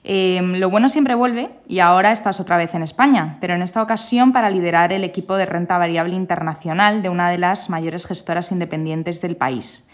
Eh, 0.04 0.40
lo 0.42 0.68
bueno 0.68 0.88
siempre 0.88 1.14
vuelve 1.14 1.50
y 1.68 1.78
ahora 1.78 2.10
estás 2.10 2.40
otra 2.40 2.56
vez 2.56 2.74
en 2.74 2.82
España, 2.82 3.38
pero 3.40 3.54
en 3.54 3.62
esta 3.62 3.82
ocasión 3.82 4.32
para 4.32 4.50
liderar 4.50 4.92
el 4.92 5.04
equipo 5.04 5.36
de 5.36 5.46
renta 5.46 5.78
variable 5.78 6.16
internacional 6.16 7.02
de 7.02 7.08
una 7.08 7.30
de 7.30 7.38
las 7.38 7.70
mayores 7.70 8.06
gestoras 8.06 8.50
independientes 8.50 9.20
del 9.20 9.36
país. 9.36 9.88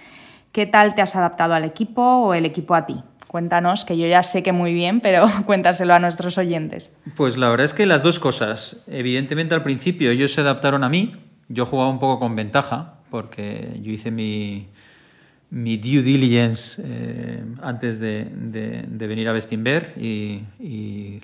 ¿Qué 0.53 0.65
tal 0.65 0.95
te 0.95 1.03
has 1.03 1.15
adaptado 1.15 1.55
al 1.55 1.65
equipo 1.65 2.03
o 2.03 2.33
el 2.33 2.47
equipo 2.47 2.75
a 2.75 2.87
ti? 2.87 3.03
Cuéntanos, 3.27 3.85
que 3.85 3.99
yo 3.99 4.07
ya 4.07 4.23
sé 4.23 4.43
que 4.43 4.53
muy 4.53 4.73
bien, 4.73 5.01
pero 5.01 5.27
cuéntaselo 5.47 5.93
a 5.93 5.99
nuestros 5.99 6.39
oyentes. 6.39 6.97
Pues 7.15 7.37
la 7.37 7.51
verdad 7.51 7.67
es 7.67 7.75
que 7.75 7.85
las 7.85 8.03
dos 8.03 8.19
cosas. 8.19 8.79
Evidentemente 8.87 9.55
al 9.55 9.63
principio 9.63 10.11
ellos 10.11 10.33
se 10.33 10.41
adaptaron 10.41 10.85
a 10.85 10.89
mí, 10.89 11.15
yo 11.49 11.67
jugaba 11.67 11.91
un 11.91 11.99
poco 11.99 12.19
con 12.19 12.35
ventaja, 12.35 12.95
porque 13.11 13.79
yo 13.83 13.93
hice 13.93 14.11
mi, 14.11 14.69
mi 15.51 15.79
due 15.79 16.03
diligence 16.03 16.83
eh, 16.85 17.43
antes 17.63 17.99
de, 18.01 18.25
de, 18.25 18.85
de, 18.87 19.07
venir 19.07 19.29
a 19.29 19.33
Bestinver 19.33 19.95
y, 19.97 20.43
y, 20.61 21.21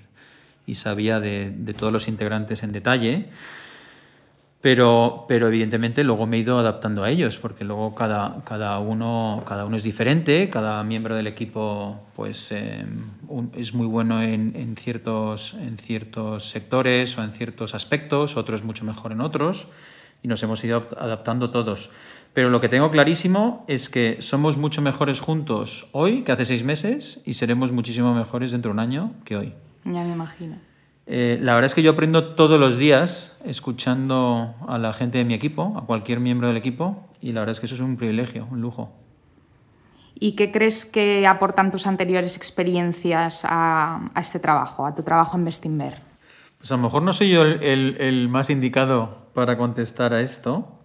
y 0.67 0.75
sabía 0.75 1.21
de, 1.21 1.51
de, 1.51 1.75
todos 1.75 1.93
los 1.93 2.09
integrantes 2.09 2.63
en 2.63 2.73
detalle. 2.73 3.27
Pero, 4.65 5.27
pero 5.29 5.49
evidentemente 5.49 6.05
luego 6.05 6.27
me 6.27 6.39
he 6.39 6.41
ido 6.41 6.59
adaptando 6.59 7.05
a 7.05 7.11
ellos, 7.11 7.37
porque 7.37 7.65
luego 7.65 7.95
cada, 7.95 8.43
cada, 8.45 8.79
uno, 8.79 9.43
cada 9.47 9.67
uno 9.67 9.77
es 9.77 9.83
diferente, 9.83 10.49
cada 10.49 10.83
miembro 10.85 11.15
del 11.17 11.27
equipo 11.27 12.01
pues, 12.17 12.51
eh, 12.51 12.83
un, 13.29 13.53
es 13.55 13.75
muy 13.75 13.87
bueno 13.87 14.23
en, 14.23 14.53
en, 14.57 14.75
ciertos, 14.77 15.53
en 15.53 15.77
ciertos 15.77 16.49
sectores 16.49 17.19
o 17.19 17.23
en 17.23 17.33
ciertos 17.33 17.75
aspectos, 17.75 18.39
otro 18.39 18.57
es 18.57 18.65
mucho 18.65 18.87
mejor 18.87 19.13
en 19.13 19.21
otros, 19.21 19.69
y 20.25 20.29
nos 20.29 20.43
hemos 20.43 20.65
ido 20.65 20.89
adaptando 20.99 21.51
todos. 21.51 21.91
Pero 22.33 22.51
lo 22.51 22.61
que 22.61 22.69
tengo 22.69 22.91
clarísimo 22.91 23.65
es 23.69 23.89
que 23.89 24.17
somos 24.21 24.57
mucho 24.57 24.83
mejores 24.83 25.21
juntos 25.21 25.87
hoy 25.93 26.23
que 26.23 26.33
hace 26.33 26.47
seis 26.47 26.65
meses 26.65 27.23
y 27.25 27.35
seremos 27.35 27.71
muchísimo 27.71 28.13
mejores 28.13 28.51
dentro 28.51 28.71
de 28.71 28.73
un 28.73 28.81
año 28.81 29.13
que 29.25 29.37
hoy. 29.37 29.55
Ya 29.85 30.03
me 30.03 30.13
imagino. 30.13 30.57
Eh, 31.07 31.39
la 31.41 31.55
verdad 31.55 31.67
es 31.67 31.75
que 31.75 31.83
yo 31.83 31.93
aprendo 31.93 32.35
todos 32.35 32.59
los 32.59 32.79
días 32.79 33.37
escuchando 33.45 34.55
a 34.67 34.79
la 34.79 34.93
gente 34.95 35.19
de 35.19 35.25
mi 35.25 35.35
equipo, 35.35 35.75
a 35.77 35.85
cualquier 35.85 36.19
miembro 36.19 36.49
del 36.49 36.57
equipo, 36.57 37.07
y 37.21 37.33
la 37.33 37.41
verdad 37.41 37.53
es 37.53 37.61
que 37.61 37.67
eso 37.67 37.75
es 37.75 37.83
un 37.83 37.97
privilegio, 37.97 38.49
un 38.51 38.63
lujo. 38.63 38.91
¿Y 40.19 40.33
qué 40.33 40.51
crees 40.51 40.87
que 40.87 41.27
aportan 41.27 41.71
tus 41.71 41.87
anteriores 41.87 42.37
experiencias 42.37 43.45
a, 43.45 44.11
este 44.17 44.39
trabajo, 44.39 44.87
a 44.87 44.95
tu 44.95 45.03
trabajo 45.03 45.37
en 45.37 45.45
Bestinver? 45.45 46.01
Pues 46.59 46.73
a 46.73 46.77
lo 46.77 46.83
mejor 46.83 47.03
no 47.03 47.13
soy 47.13 47.31
yo 47.31 47.43
el, 47.43 48.29
más 48.31 48.49
indicado 48.49 49.24
para 49.35 49.59
contestar 49.59 50.15
a 50.15 50.21
esto, 50.21 50.79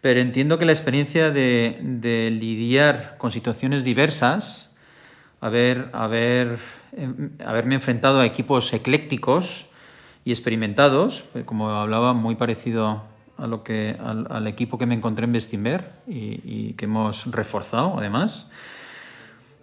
pero 0.00 0.20
entiendo 0.20 0.58
que 0.58 0.64
la 0.64 0.72
experiencia 0.72 1.30
de, 1.30 2.28
lidiar 2.38 3.16
con 3.18 3.32
situaciones 3.32 3.84
diversas, 3.84 4.70
haber, 5.40 5.88
haber, 5.92 6.58
em, 6.96 7.30
haberme 7.44 7.76
enfrentado 7.76 8.20
a 8.20 8.26
equipos 8.26 8.72
eclécticos 8.72 9.66
y 10.24 10.30
experimentados, 10.30 11.24
pues 11.32 11.44
como 11.44 11.70
hablaba, 11.70 12.12
muy 12.12 12.34
parecido 12.34 13.02
a 13.38 13.46
lo 13.46 13.62
que, 13.62 13.96
al, 14.00 14.46
equipo 14.46 14.78
que 14.78 14.86
me 14.86 14.94
encontré 14.94 15.24
en 15.24 15.32
Bestinver 15.32 15.92
y, 16.06 16.72
que 16.72 16.84
hemos 16.84 17.26
reforzado 17.30 17.94
además. 17.98 18.48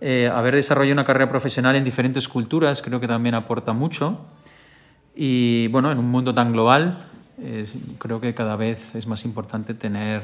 Eh, 0.01 0.29
haber 0.33 0.55
desarrollado 0.55 0.93
una 0.93 1.03
carrera 1.03 1.29
profesional 1.29 1.75
en 1.75 1.83
diferentes 1.83 2.27
culturas 2.27 2.81
creo 2.81 2.99
que 2.99 3.07
también 3.07 3.35
aporta 3.35 3.73
mucho. 3.73 4.25
Y 5.15 5.67
bueno, 5.69 5.91
en 5.91 5.97
un 5.97 6.09
mundo 6.09 6.33
tan 6.33 6.51
global, 6.51 6.97
creo 7.97 8.21
que 8.21 8.33
cada 8.33 8.55
vez 8.55 8.95
es 8.95 9.07
más 9.07 9.25
importante 9.25 9.73
tener 9.73 10.23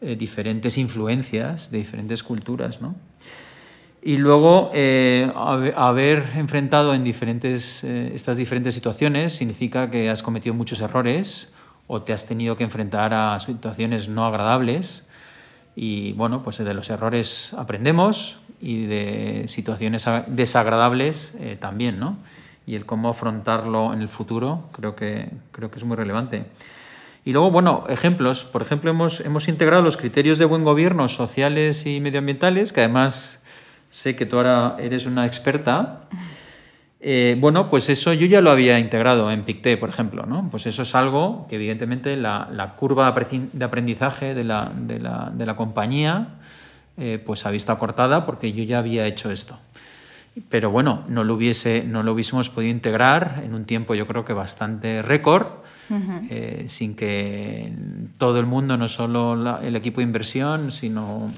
eh, 0.00 0.16
diferentes 0.16 0.78
influencias 0.78 1.70
de 1.70 1.78
diferentes 1.78 2.22
culturas. 2.22 2.80
¿no? 2.80 2.94
Y 4.02 4.18
luego, 4.18 4.70
eh, 4.74 5.30
haber 5.74 6.24
enfrentado 6.36 6.94
en 6.94 7.04
diferentes, 7.04 7.82
estas 7.84 8.36
diferentes 8.36 8.74
situaciones 8.74 9.32
significa 9.34 9.90
que 9.90 10.10
has 10.10 10.22
cometido 10.22 10.54
muchos 10.54 10.80
errores 10.80 11.52
o 11.86 12.02
te 12.02 12.12
has 12.12 12.26
tenido 12.26 12.56
que 12.56 12.64
enfrentar 12.64 13.14
a 13.14 13.38
situaciones 13.40 14.08
no 14.08 14.26
agradables 14.26 15.04
y 15.76 16.12
bueno, 16.14 16.42
pues 16.42 16.56
de 16.56 16.74
los 16.74 16.88
errores 16.88 17.52
aprendemos 17.52 18.38
y 18.60 18.86
de 18.86 19.44
situaciones 19.46 20.06
desagradables 20.26 21.34
eh, 21.38 21.58
también, 21.60 22.00
¿no? 22.00 22.16
Y 22.66 22.74
el 22.74 22.84
cómo 22.84 23.08
afrontarlo 23.08 23.92
en 23.92 24.02
el 24.02 24.08
futuro 24.08 24.68
creo 24.72 24.96
que, 24.96 25.30
creo 25.52 25.70
que 25.70 25.78
es 25.78 25.84
muy 25.84 25.96
relevante. 25.96 26.46
Y 27.24 27.32
luego, 27.32 27.50
bueno, 27.50 27.84
ejemplos. 27.88 28.44
Por 28.44 28.62
ejemplo, 28.62 28.90
hemos, 28.90 29.20
hemos 29.20 29.48
integrado 29.48 29.82
los 29.82 29.96
criterios 29.96 30.38
de 30.38 30.44
buen 30.44 30.64
gobierno 30.64 31.08
sociales 31.08 31.84
y 31.86 32.00
medioambientales, 32.00 32.72
que 32.72 32.80
además 32.80 33.40
sé 33.88 34.14
que 34.14 34.26
tú 34.26 34.36
ahora 34.36 34.76
eres 34.78 35.06
una 35.06 35.26
experta. 35.26 36.02
Eh, 37.00 37.36
bueno, 37.38 37.68
pues 37.68 37.88
eso 37.88 38.12
yo 38.12 38.26
ya 38.26 38.40
lo 38.40 38.50
había 38.50 38.78
integrado 38.78 39.30
en 39.30 39.42
PICTE, 39.42 39.76
por 39.76 39.88
ejemplo. 39.88 40.24
¿no? 40.26 40.48
Pues 40.50 40.66
eso 40.66 40.82
es 40.82 40.94
algo 40.94 41.46
que 41.48 41.56
evidentemente 41.56 42.16
la, 42.16 42.74
curva 42.76 43.12
de 43.12 43.64
aprendizaje 43.64 44.34
de 44.34 44.44
la, 44.44 44.72
de 44.74 44.98
la, 44.98 45.30
de 45.32 45.46
la 45.46 45.56
compañía 45.56 46.28
eh, 46.98 47.22
pues 47.24 47.44
ha 47.44 47.50
visto 47.50 47.72
acortada 47.72 48.24
porque 48.24 48.52
yo 48.52 48.64
ya 48.64 48.78
había 48.78 49.06
hecho 49.06 49.30
esto. 49.30 49.58
Pero 50.48 50.70
bueno, 50.70 51.02
no 51.08 51.24
lo, 51.24 51.34
hubiese, 51.34 51.84
no 51.84 52.02
lo 52.02 52.12
hubiésemos 52.12 52.48
podido 52.50 52.70
integrar 52.70 53.42
en 53.44 53.54
un 53.54 53.64
tiempo 53.64 53.94
yo 53.94 54.06
creo 54.06 54.24
que 54.24 54.32
bastante 54.32 55.02
récord, 55.02 55.46
eh, 56.28 56.66
sin 56.68 56.94
que 56.94 57.72
todo 58.18 58.38
el 58.38 58.46
mundo, 58.46 58.76
no 58.76 58.88
solo 58.88 59.60
el 59.60 59.76
equipo 59.76 60.00
de 60.00 60.04
inversión, 60.04 60.72
sino 60.72 61.30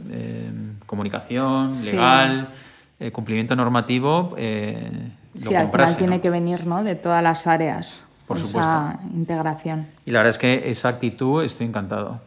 comunicación, 0.86 1.72
legal, 1.72 2.48
cumplimiento 3.12 3.54
normativo 3.54 4.34
sí, 5.38 5.54
al 5.54 5.70
final 5.70 5.96
tiene 5.96 6.20
que 6.20 6.30
venir 6.30 6.66
¿no? 6.66 6.82
de 6.82 6.94
todas 6.94 7.22
las 7.22 7.46
áreas. 7.46 8.04
Por 8.26 8.36
esa 8.36 9.00
integración. 9.14 9.86
Y 10.04 10.10
la 10.10 10.18
verdad 10.18 10.32
es 10.32 10.38
que 10.38 10.68
esa 10.68 10.90
actitud 10.90 11.42
estoy 11.42 11.66
encantado. 11.66 12.20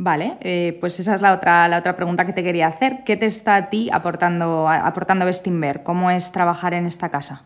Vale, 0.00 0.38
eh, 0.42 0.78
pues 0.78 1.00
esa 1.00 1.16
es 1.16 1.22
la 1.22 1.32
otra, 1.32 1.66
la 1.66 1.78
otra 1.78 1.96
pregunta 1.96 2.24
que 2.24 2.32
te 2.32 2.44
quería 2.44 2.68
hacer. 2.68 3.02
¿Qué 3.04 3.16
te 3.16 3.26
está 3.26 3.56
a 3.56 3.68
ti 3.68 3.90
aportando, 3.92 4.68
aportando 4.68 5.24
Bestinver? 5.24 5.82
¿Cómo 5.82 6.12
es 6.12 6.30
trabajar 6.30 6.72
en 6.72 6.86
esta 6.86 7.08
casa? 7.08 7.42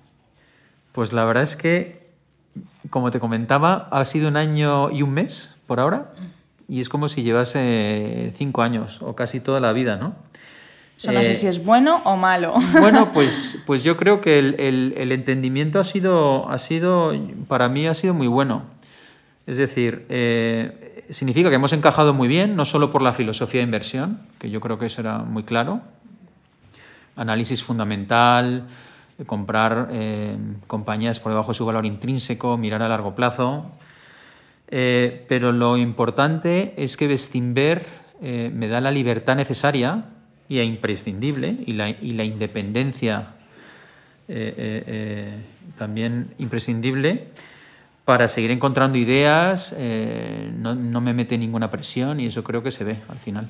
Pues 0.92 1.14
la 1.14 1.25
verdad 1.25 1.44
es 1.44 1.56
que, 1.56 2.11
como 2.91 3.10
te 3.10 3.21
comentaba, 3.21 3.88
ha 3.91 4.04
sido 4.04 4.28
un 4.28 4.36
año 4.36 4.91
y 4.91 5.00
un 5.00 5.15
mes 5.15 5.56
por 5.67 5.80
ahora 5.80 6.10
y 6.69 6.82
es 6.82 6.91
como 6.91 7.08
si 7.08 7.23
llevase 7.23 8.34
cinco 8.36 8.60
años 8.60 8.99
o 9.00 9.17
casi 9.17 9.41
toda 9.41 9.58
la 9.58 9.73
vida, 9.73 9.97
¿no? 9.97 10.15
no 11.10 11.23
sé 11.23 11.32
si 11.32 11.47
es 11.47 11.65
bueno 11.65 12.02
o 12.04 12.19
malo. 12.19 12.52
Bueno, 12.80 13.12
pues, 13.15 13.60
pues 13.65 13.82
yo 13.82 13.97
creo 13.97 14.21
que 14.21 14.38
el, 14.38 15.10
entendimiento 15.10 15.80
ha 15.80 15.84
sido, 15.84 16.50
ha 16.50 16.58
sido, 16.58 17.15
para 17.49 17.71
mí 17.71 17.86
ha 17.86 17.95
sido 17.95 18.12
muy 18.12 18.26
bueno. 18.26 18.65
Es 19.47 19.56
decir, 19.56 20.04
eh, 20.10 20.92
significa 21.10 21.49
que 21.49 21.56
hemos 21.56 21.73
encajado 21.73 22.15
muy 22.15 22.28
bien, 22.28 22.56
no 22.56 22.65
solo 22.65 22.91
por 22.91 23.02
la 23.02 23.12
filosofía 23.12 23.60
de 23.60 23.65
inversión, 23.65 24.21
que 24.38 24.50
yo 24.50 24.60
creo 24.60 24.78
que 24.78 24.86
eso 24.86 25.00
era 25.00 25.19
muy 25.19 25.43
claro, 25.43 25.80
análisis 27.17 27.62
fundamental, 27.62 28.67
comprar 29.26 29.88
eh, 29.93 30.36
compañías 30.67 31.21
por 31.21 31.32
debajo 31.32 31.52
de 31.52 31.54
su 31.54 31.67
valor 31.67 31.86
intrínseco, 31.86 32.56
mirar 32.56 32.82
a 32.82 32.88
largo 32.88 33.15
plazo. 33.15 33.71
Eh, 34.69 35.25
pero 35.28 35.52
lo 35.52 35.76
importante 35.76 36.75
es 36.76 36.97
que 36.97 37.06
Bestinver 37.06 37.84
me 38.21 38.69
da 38.69 38.80
la 38.80 38.93
libertad 38.93 39.34
necesaria 39.34 40.04
y 40.49 40.60
imprescindible, 40.60 41.56
y 41.67 41.73
la, 41.73 41.88
y 41.88 42.12
la 42.12 42.25
independencia 42.25 43.28
eh, 44.28 44.54
eh, 44.56 44.84
eh, 44.86 45.36
también 45.78 46.28
imprescindible, 46.38 47.28
para 48.04 48.28
seguir 48.28 48.50
encontrando 48.50 48.99
ideas, 48.99 49.75
no, 50.58 50.75
no, 50.75 51.00
me 51.00 51.12
mete 51.12 51.38
ninguna 51.38 51.71
presión 51.71 52.21
y 52.21 52.26
eso 52.26 52.43
creo 52.43 52.62
que 52.62 52.71
se 52.71 52.84
ve 52.84 52.97
al 53.08 53.19
final. 53.19 53.49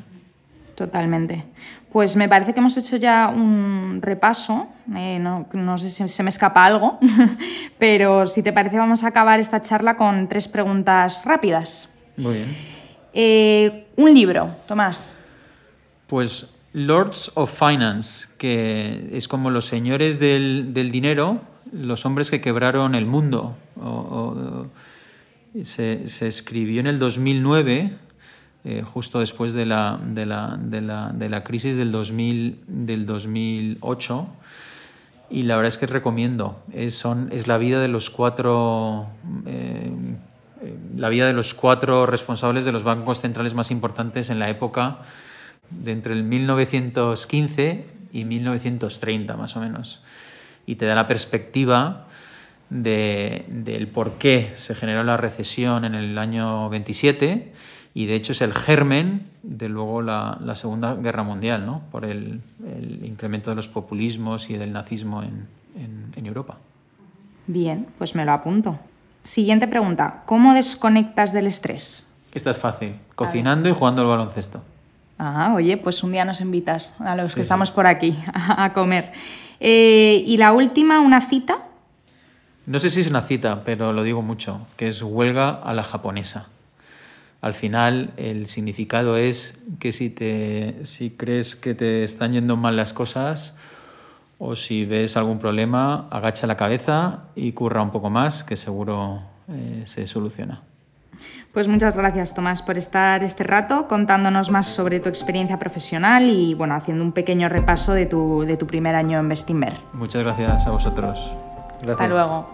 Totalmente. 0.75 1.45
Pues 1.93 2.17
me 2.17 2.29
parece 2.29 2.55
que 2.55 2.61
hemos 2.61 2.77
hecho 2.77 2.97
ya 2.97 3.29
un 3.29 4.01
repaso, 4.03 4.69
no, 4.87 5.47
no, 5.53 5.79
sé 5.79 5.91
si 5.91 6.09
se 6.09 6.23
me 6.23 6.31
escapa 6.31 6.65
algo, 6.65 6.99
pero 7.79 8.27
si 8.27 8.43
te 8.43 8.53
parece 8.53 8.79
vamos 8.79 9.05
a 9.05 9.09
acabar 9.09 9.41
esta 9.41 9.63
charla 9.63 9.97
con 9.97 10.29
tres 10.29 10.49
preguntas 10.49 11.25
rápidas. 11.25 11.91
Muy 12.17 12.35
bien. 12.35 13.87
un 13.97 14.15
libro, 14.15 14.51
Tomás. 14.67 15.17
Pues 16.07 16.47
Lords 16.73 17.31
of 17.35 17.53
Finance, 17.53 18.29
que 18.39 19.11
es 19.13 19.29
como 19.29 19.51
los 19.51 19.67
señores 19.67 20.19
del, 20.19 20.73
dinero, 20.75 21.41
los 21.71 22.07
hombres 22.07 22.31
que 22.31 22.41
quebraron 22.41 22.95
el 22.95 23.05
mundo. 23.05 23.57
Se, 25.63 26.27
escribió 26.27 26.81
en 26.81 26.87
el 26.87 26.99
2009, 26.99 27.93
eh, 28.65 28.83
justo 28.83 29.21
después 29.21 29.53
de 29.53 29.67
la, 29.67 29.99
de 30.03 30.27
la, 30.27 31.45
crisis 31.45 31.77
del, 31.77 31.93
2000, 31.93 32.61
del 32.67 33.07
2008. 33.07 34.27
Y 35.31 35.45
la 35.45 35.57
verdad 35.57 35.69
es 35.69 35.79
que 35.79 35.87
recomiendo. 35.87 36.63
Es, 36.73 36.95
son, 36.95 37.31
es 37.33 37.47
la 37.47 37.59
vida 37.59 37.81
de 37.81 37.89
los 37.89 38.11
cuatro. 38.11 39.07
Eh, 39.47 39.91
la 40.97 41.09
vida 41.09 41.27
de 41.27 41.33
los 41.33 41.55
cuatro 41.55 42.07
responsables 42.07 42.65
de 42.65 42.73
los 42.73 42.85
bancos 42.85 43.21
centrales 43.21 43.55
más 43.55 43.71
importantes 43.71 44.31
en 44.31 44.39
la 44.39 44.49
época 44.49 44.99
de 45.71 45.93
entre 45.93 46.15
el 46.15 46.23
1915 46.23 47.87
y 48.13 48.25
1930 48.25 49.37
más 49.37 49.57
o 49.57 49.61
menos. 49.61 50.03
Y 50.67 50.77
te 50.77 50.87
da 50.87 50.95
la 50.95 51.07
perspectiva 51.07 52.07
de, 52.73 53.45
del 53.49 53.87
por 53.87 54.13
qué 54.13 54.53
se 54.57 54.75
generó 54.75 55.05
la 55.05 55.19
recesión 55.19 55.85
en 55.85 55.95
el 55.95 56.17
año 56.17 56.71
27 56.71 57.53
y 57.95 58.07
de 58.07 58.15
hecho 58.15 58.33
es 58.33 58.41
el 58.41 58.55
germen 58.55 59.27
de 59.43 59.69
luego 59.69 60.01
la, 60.01 60.39
la 60.43 60.55
Segunda 60.55 60.95
Guerra 60.95 61.23
Mundial, 61.23 61.67
¿no? 61.67 61.83
por 61.91 62.07
el, 62.07 62.41
el, 62.67 63.05
incremento 63.05 63.51
de 63.51 63.57
los 63.57 63.69
populismos 63.69 64.49
y 64.49 64.57
del 64.57 64.73
nazismo 64.73 65.23
en, 65.23 65.47
en, 65.77 66.13
en 66.17 66.27
Europa. 66.27 66.57
Bien, 67.47 67.87
pues 67.99 68.15
me 68.15 68.25
lo 68.25 68.33
apunto. 68.33 68.79
Siguiente 69.23 69.69
pregunta, 69.69 70.23
¿cómo 70.25 70.55
desconectas 70.55 71.33
del 71.33 71.47
estrés? 71.47 72.11
Esta 72.33 72.53
es 72.53 72.57
fácil, 72.57 72.95
cocinando 73.15 73.69
y 73.69 73.73
jugando 73.73 74.01
al 74.01 74.09
baloncesto. 74.09 74.63
Ah, 75.19 75.53
oye, 75.55 75.77
pues 75.77 76.03
un 76.03 76.13
día 76.13 76.25
nos 76.25 76.41
invitas 76.41 76.95
a 76.99 77.15
los 77.15 77.35
que 77.35 77.43
estamos 77.43 77.71
por 77.71 77.87
aquí 77.87 78.17
a, 78.35 78.73
comer. 78.73 79.13
Eh, 79.61 80.25
y 80.27 80.39
la 80.39 80.53
última, 80.53 81.01
una 81.01 81.21
cita. 81.21 81.59
No 82.65 82.79
sé 82.79 82.91
si 82.91 83.01
es 83.01 83.09
una 83.09 83.23
cita, 83.23 83.65
pero 83.65 83.93
lo 83.93 84.05
digo 84.05 84.23
mucho, 84.23 84.61
que 84.77 84.89
es 84.89 85.03
huelga 85.03 85.51
a 85.51 85.75
la 85.75 85.83
japonesa. 85.83 86.47
Al 87.41 87.55
final, 87.55 88.13
el 88.17 88.47
significado 88.47 89.17
es 89.17 89.59
que 89.81 89.93
si, 89.93 90.11
te, 90.11 90.77
si 90.85 91.11
crees 91.11 91.57
que 91.57 91.75
te 91.75 92.05
están 92.05 92.33
yendo 92.33 92.57
mal 92.57 92.77
las 92.77 92.93
cosas 92.93 93.55
o 94.39 94.55
si 94.55 94.85
ves 94.85 95.17
algún 95.17 95.41
problema, 95.41 96.07
agacha 96.11 96.47
la 96.47 96.57
cabeza 96.57 97.25
y 97.35 97.51
curra 97.53 97.83
un 97.83 97.91
poco 97.91 98.11
más, 98.11 98.45
que 98.45 98.57
seguro 98.57 99.23
eh, 99.49 99.83
se 99.87 100.07
soluciona. 100.07 100.63
Pues 101.53 101.67
muchas 101.67 101.97
gracias, 101.97 102.35
Tomás, 102.35 102.63
por 102.63 102.79
estar 102.79 103.25
este 103.25 103.43
rato 103.43 103.89
contándonos 103.89 104.51
más 104.51 104.69
sobre 104.69 105.01
tu 105.01 105.09
experiencia 105.09 105.59
profesional 105.59 106.31
y 106.31 106.55
bueno, 106.55 106.75
haciendo 106.77 107.05
un 107.05 107.13
pequeño 107.13 107.49
repaso 107.49 107.93
de 107.93 108.07
tu, 108.07 108.45
de 108.45 108.57
tu 108.57 108.69
primer 108.69 108.95
año 108.95 109.19
en 109.19 109.29
Bestinver. 109.29 109.75
Muchas 109.93 110.23
gracias 110.23 110.67
a 110.67 110.71
vosotros. 110.71 111.31
Hasta 111.87 112.09
luego. 112.09 112.47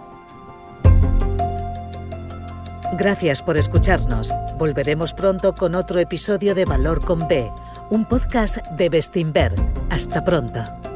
Gracias 2.98 3.42
por 3.42 3.56
escucharnos. 3.56 4.32
Volveremos 4.56 5.14
pronto 5.14 5.54
con 5.54 5.74
otro 5.74 6.00
episodio 6.00 6.54
de 6.54 6.64
Valor 6.64 7.04
con 7.04 7.28
B, 7.28 7.50
un 7.90 8.04
podcast 8.06 8.58
de 8.72 8.88
Bestinver. 8.88 9.54
Hasta 9.90 10.24
pronto. 10.24 10.87